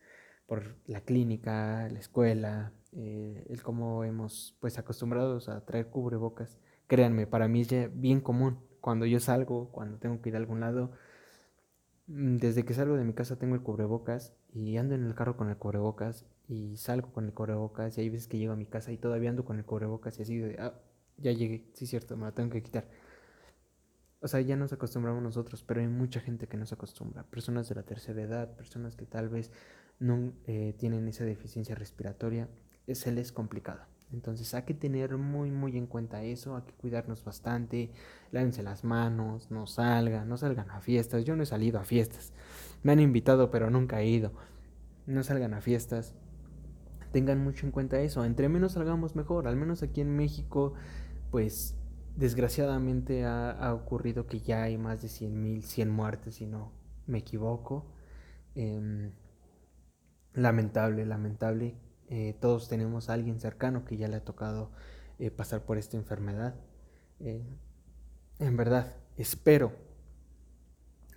por 0.46 0.76
la 0.86 1.02
clínica, 1.02 1.88
la 1.90 2.00
escuela, 2.00 2.74
eh, 2.92 3.46
el 3.50 3.62
cómo 3.62 4.04
hemos 4.04 4.58
pues 4.60 4.78
acostumbrados 4.78 5.50
a 5.50 5.66
traer 5.66 5.88
cubrebocas. 5.88 6.58
Créanme, 6.88 7.28
para 7.28 7.48
mí 7.48 7.62
es 7.62 7.68
ya 7.68 7.88
bien 7.94 8.20
común. 8.22 8.60
Cuando 8.82 9.06
yo 9.06 9.20
salgo, 9.20 9.72
cuando 9.72 9.98
tengo 10.00 10.22
que 10.22 10.30
ir 10.30 10.36
a 10.36 10.40
algún 10.40 10.62
lado, 10.62 10.92
mm, 12.08 12.38
desde 12.38 12.66
que 12.66 12.74
salgo 12.74 12.96
de 12.96 13.04
mi 13.04 13.14
casa 13.14 13.38
tengo 13.38 13.56
el 13.56 13.62
cubrebocas 13.62 14.34
y 14.54 14.78
ando 14.78 14.96
en 14.96 15.06
el 15.06 15.16
carro 15.16 15.38
con 15.38 15.50
el 15.50 15.58
cubrebocas 15.58 16.26
y 16.50 16.76
salgo 16.76 17.14
con 17.14 17.26
el 17.26 17.34
cubrebocas 17.34 17.98
y 17.98 18.02
hay 18.02 18.10
veces 18.10 18.28
que 18.28 18.38
llego 18.38 18.52
a 18.52 18.58
mi 18.58 18.66
casa 18.66 18.92
y 18.92 18.98
todavía 18.98 19.30
ando 19.30 19.46
con 19.46 19.58
el 19.58 19.66
cubrebocas 19.66 20.20
y 20.20 20.24
así 20.24 20.38
de, 20.38 20.58
ah, 20.60 20.74
ya 21.18 21.32
llegué, 21.32 21.70
sí 21.74 21.86
es 21.86 21.90
cierto, 21.92 22.18
me 22.18 22.26
lo 22.26 22.34
tengo 22.34 22.50
que 22.50 22.62
quitar. 22.62 22.90
O 24.22 24.28
sea, 24.28 24.42
ya 24.42 24.58
nos 24.58 24.74
acostumbramos 24.74 25.24
nosotros, 25.24 25.64
pero 25.64 25.80
hay 25.80 25.88
mucha 25.88 26.20
gente 26.20 26.48
que 26.48 26.58
no 26.58 26.66
se 26.66 26.76
acostumbra. 26.76 27.24
Personas 27.24 27.70
de 27.70 27.76
la 27.76 27.84
tercera 27.84 28.22
edad, 28.22 28.54
personas 28.58 28.98
que 28.98 29.06
tal 29.06 29.30
vez 29.30 29.52
no 30.00 30.34
eh, 30.46 30.76
tienen 30.78 31.08
esa 31.08 31.24
deficiencia 31.24 31.76
respiratoria 31.76 32.50
se 32.96 33.12
les 33.12 33.32
complicado. 33.32 33.82
Entonces 34.12 34.54
hay 34.56 34.64
que 34.64 34.74
tener 34.74 35.18
muy 35.18 35.52
muy 35.52 35.78
en 35.78 35.86
cuenta 35.86 36.24
eso, 36.24 36.56
hay 36.56 36.64
que 36.64 36.74
cuidarnos 36.74 37.24
bastante, 37.24 37.92
lávense 38.32 38.64
las 38.64 38.84
manos, 38.84 39.52
no 39.52 39.68
salgan, 39.68 40.28
no 40.28 40.38
salgan 40.38 40.72
a 40.72 40.82
fiestas. 40.82 41.26
Yo 41.26 41.36
no 41.36 41.44
he 41.44 41.46
salido 41.46 41.80
a 41.80 41.84
fiestas, 41.84 42.34
me 42.82 42.92
han 42.92 43.00
invitado 43.00 43.52
pero 43.52 43.70
nunca 43.70 44.02
he 44.02 44.08
ido. 44.08 44.32
No 45.06 45.24
salgan 45.24 45.54
a 45.54 45.62
fiestas, 45.62 46.16
tengan 47.12 47.44
mucho 47.44 47.66
en 47.66 47.72
cuenta 47.72 48.00
eso, 48.02 48.24
entre 48.26 48.50
menos 48.50 48.74
salgamos 48.74 49.16
mejor, 49.16 49.48
al 49.48 49.56
menos 49.56 49.84
aquí 49.84 50.02
en 50.02 50.16
México, 50.16 50.74
pues 51.32 51.76
desgraciadamente 52.16 53.26
ha, 53.26 53.74
ocurrido 53.74 54.28
que 54.28 54.40
ya 54.40 54.64
hay 54.64 54.78
más 54.78 55.02
de 55.02 55.10
100 55.10 55.42
mil, 55.42 55.64
100 55.64 55.90
muertes 55.90 56.36
si 56.36 56.46
no 56.46 56.72
me 57.08 57.20
equivoco. 57.20 57.86
Em, 58.56 59.12
lamentable, 60.34 61.06
lamentable 61.06 61.76
eh, 62.10 62.36
todos 62.40 62.68
tenemos 62.68 63.10
a 63.10 63.14
alguien 63.14 63.40
cercano 63.40 63.86
que 63.86 63.96
ya 63.96 64.08
le 64.08 64.18
ha 64.18 64.24
tocado 64.26 64.72
eh, 65.20 65.30
pasar 65.30 65.64
por 65.64 65.78
esta 65.78 65.96
enfermedad. 65.96 66.56
Eh, 67.20 67.46
en 68.40 68.58
verdad, 68.58 68.96
espero, 69.18 69.74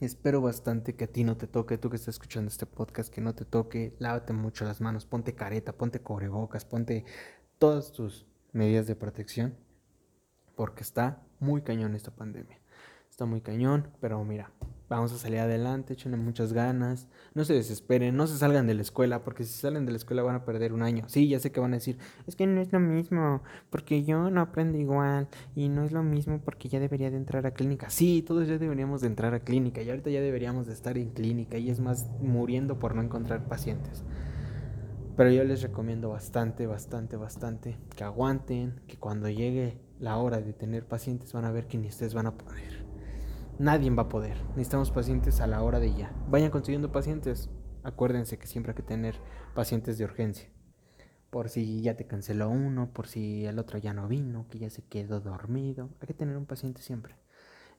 espero 0.05 0.41
bastante 0.41 0.95
que 0.97 1.05
a 1.05 1.07
ti 1.07 1.25
no 1.25 1.37
te 1.37 1.47
toque, 1.47 1.79
tú 1.79 1.91
que 1.91 1.97
estás 1.97 2.15
escuchando 2.15 2.49
este 2.49 2.67
podcast, 2.67 3.12
que 3.12 3.21
no 3.21 3.35
te 3.35 3.45
toque, 3.45 3.95
lávate 3.99 4.33
mucho 4.33 4.65
las 4.65 4.81
manos, 4.81 5.07
ponte 5.07 5.35
careta, 5.35 5.73
ponte 5.73 6.01
cobrebocas, 6.01 6.65
ponte 6.65 7.05
todas 7.59 7.93
tus 7.93 8.27
medidas 8.53 8.87
de 8.87 8.97
protección, 8.97 9.57
porque 10.57 10.83
está 10.83 11.23
muy 11.41 11.62
cañón 11.62 11.95
esta 11.95 12.15
pandemia. 12.15 12.59
Está 13.11 13.27
muy 13.27 13.41
cañón, 13.41 13.88
pero 14.01 14.25
mira, 14.25 14.53
vamos 14.96 15.12
a 15.12 15.18
salir 15.18 15.38
adelante, 15.38 15.94
échenle 15.94 16.16
muchas 16.16 16.52
ganas, 16.52 17.09
no 17.35 17.44
se 17.44 17.55
desesperen, 17.55 18.16
no 18.16 18.26
se 18.26 18.37
salgan 18.38 18.66
de 18.66 18.74
la 18.74 18.83
escuela, 18.83 19.24
porque 19.24 19.44
si 19.44 19.59
salen 19.59 19.87
de 19.87 19.92
la 19.92 19.96
escuela 19.96 20.22
van 20.22 20.37
a 20.37 20.44
perder 20.44 20.72
un 20.72 20.83
año. 20.83 21.05
Sí, 21.09 21.28
ya 21.28 21.38
sé 21.38 21.52
que 21.52 21.61
van 21.61 21.72
a 21.72 21.76
decir, 21.76 21.98
es 22.26 22.37
que 22.37 22.46
no 22.46 22.61
es 22.61 22.72
lo 22.72 22.81
mismo, 22.81 23.42
porque 23.70 24.05
yo 24.05 24.31
no 24.31 24.40
aprendo 24.40 24.78
igual, 24.78 25.28
y 25.55 25.68
no 25.68 25.85
es 25.85 25.92
lo 25.92 26.02
mismo 26.02 26.40
porque 26.44 26.68
ya 26.68 26.81
debería 26.81 27.11
de 27.11 27.16
entrar 27.16 27.46
a 27.46 27.52
clínica. 27.52 27.90
Sí, 27.90 28.22
todos 28.22 28.48
ya 28.48 28.59
deberíamos 28.59 29.00
de 29.00 29.09
entrar 29.09 29.35
a 29.35 29.40
clínica, 29.40 29.83
y 29.83 29.90
ahorita 29.90 30.11
ya 30.11 30.20
deberíamos 30.20 30.66
de 30.66 30.72
estar 30.72 30.96
en 30.98 31.11
clínica, 31.11 31.59
y 31.59 31.70
es 31.70 31.81
más, 31.81 32.09
muriendo 32.20 32.78
por 32.78 32.94
no 32.94 33.02
encontrar 33.02 33.46
pacientes. 33.48 34.05
Pero 35.16 35.31
yo 35.31 35.44
les 35.44 35.62
recomiendo 35.62 36.09
bastante, 36.09 36.66
bastante, 36.66 37.16
bastante 37.16 37.76
que 37.94 38.05
aguanten, 38.05 38.81
que 38.87 38.96
cuando 38.96 39.28
llegue 39.28 39.78
la 40.00 40.16
hora 40.16 40.40
de 40.40 40.52
tener 40.52 40.87
pacientes 40.87 41.33
van 41.33 41.44
a 41.44 41.52
ver 41.52 41.66
que 41.66 41.76
ni 41.76 41.88
ustedes 41.88 42.14
van 42.14 42.26
a 42.26 42.37
poder. 42.37 42.82
Nadie 43.59 43.91
va 43.91 44.05
a 44.05 44.09
poder. 44.09 44.37
Necesitamos 44.51 44.91
pacientes 44.91 45.41
a 45.41 45.47
la 45.47 45.62
hora 45.62 45.79
de 45.79 45.95
ya. 45.95 46.12
Vayan 46.29 46.51
consiguiendo 46.51 46.91
pacientes. 46.91 47.51
Acuérdense 47.83 48.38
que 48.38 48.47
siempre 48.47 48.73
hay 48.73 48.77
que 48.77 48.83
tener 48.83 49.17
pacientes 49.55 49.99
de 49.99 50.05
urgencia. 50.05 50.49
Por 51.31 51.49
si 51.49 51.83
ya 51.83 51.97
te 51.97 52.07
canceló 52.07 52.49
uno, 52.49 52.93
por 52.93 53.07
si 53.07 53.47
el 53.47 53.59
otro 53.59 53.79
ya 53.79 53.93
no 53.93 54.09
vino, 54.09 54.47
que 54.49 54.59
ya 54.59 54.71
se 54.71 54.83
quedó 54.83 55.21
dormido. 55.21 55.91
Hay 56.01 56.07
que 56.07 56.15
tener 56.15 56.37
un 56.37 56.47
paciente 56.47 56.83
siempre. 56.83 57.17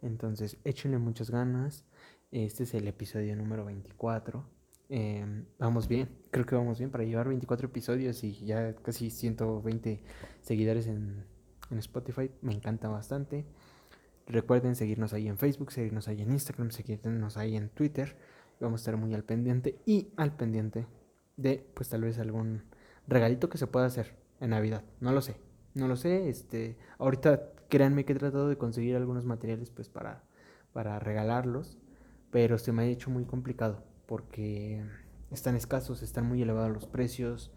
Entonces, 0.01 0.57
échenle 0.63 0.99
muchas 0.99 1.29
ganas. 1.31 1.85
Este 2.31 2.63
es 2.63 2.73
el 2.73 2.87
episodio 2.87 3.35
número 3.35 3.65
24. 3.65 4.43
Em, 4.89 5.45
vamos 5.57 5.87
bien, 5.87 6.09
creo 6.29 6.45
que 6.45 6.55
vamos 6.55 6.77
bien 6.77 6.91
para 6.91 7.03
llevar 7.03 7.27
24 7.27 7.67
episodios 7.67 8.23
y 8.23 8.45
ya 8.45 8.75
casi 8.75 9.09
120 9.09 10.03
seguidores 10.41 10.87
en, 10.87 11.25
en 11.71 11.77
Spotify. 11.79 12.31
Me 12.41 12.53
encanta 12.53 12.89
bastante. 12.89 13.45
Recuerden 14.27 14.75
seguirnos 14.75 15.13
ahí 15.13 15.27
en 15.27 15.37
Facebook, 15.37 15.71
seguirnos 15.71 16.07
ahí 16.07 16.21
en 16.21 16.31
Instagram, 16.31 16.71
seguirnos 16.71 17.37
ahí 17.37 17.55
en 17.55 17.69
Twitter. 17.69 18.15
Vamos 18.59 18.79
a 18.79 18.83
estar 18.83 18.97
muy 18.97 19.13
al 19.13 19.23
pendiente 19.23 19.79
y 19.85 20.09
al 20.15 20.35
pendiente 20.35 20.87
de, 21.35 21.67
pues 21.73 21.89
tal 21.89 22.01
vez 22.01 22.17
algún 22.19 22.63
regalito 23.07 23.49
que 23.49 23.57
se 23.57 23.67
pueda 23.67 23.85
hacer 23.85 24.15
en 24.39 24.51
Navidad. 24.51 24.83
No 25.01 25.11
lo 25.11 25.21
sé, 25.21 25.35
no 25.73 25.87
lo 25.87 25.97
sé. 25.97 26.29
Este, 26.29 26.77
ahorita 26.99 27.51
créanme 27.67 28.05
que 28.05 28.13
he 28.13 28.15
tratado 28.15 28.47
de 28.47 28.57
conseguir 28.57 28.95
algunos 28.95 29.25
materiales 29.25 29.69
pues 29.69 29.89
para, 29.89 30.23
para 30.71 30.99
regalarlos, 30.99 31.77
pero 32.31 32.57
se 32.57 32.71
me 32.71 32.83
ha 32.83 32.85
hecho 32.85 33.09
muy 33.09 33.25
complicado 33.25 33.83
porque 34.05 34.85
están 35.31 35.55
escasos, 35.57 36.01
están 36.01 36.25
muy 36.25 36.41
elevados 36.41 36.71
los 36.71 36.87
precios. 36.87 37.51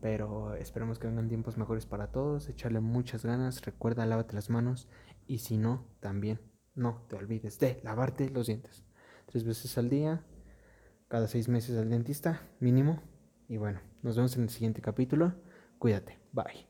Pero 0.00 0.54
esperemos 0.54 1.00
que 1.00 1.08
vengan 1.08 1.28
tiempos 1.28 1.58
mejores 1.58 1.84
para 1.84 2.06
todos. 2.12 2.48
Echarle 2.48 2.78
muchas 2.78 3.24
ganas. 3.24 3.62
Recuerda, 3.62 4.06
lávate 4.06 4.36
las 4.36 4.48
manos 4.48 4.86
y 5.28 5.38
si 5.38 5.58
no, 5.58 5.86
también 6.00 6.40
no 6.74 7.04
te 7.08 7.16
olvides 7.16 7.58
de 7.60 7.80
lavarte 7.84 8.30
los 8.30 8.46
dientes. 8.46 8.84
Tres 9.26 9.44
veces 9.44 9.76
al 9.78 9.90
día, 9.90 10.24
cada 11.06 11.28
seis 11.28 11.48
meses 11.48 11.76
al 11.78 11.90
dentista, 11.90 12.42
mínimo. 12.60 13.02
Y 13.48 13.58
bueno, 13.58 13.80
nos 14.02 14.16
vemos 14.16 14.36
en 14.36 14.44
el 14.44 14.50
siguiente 14.50 14.80
capítulo. 14.80 15.34
Cuídate. 15.78 16.18
Bye. 16.32 16.67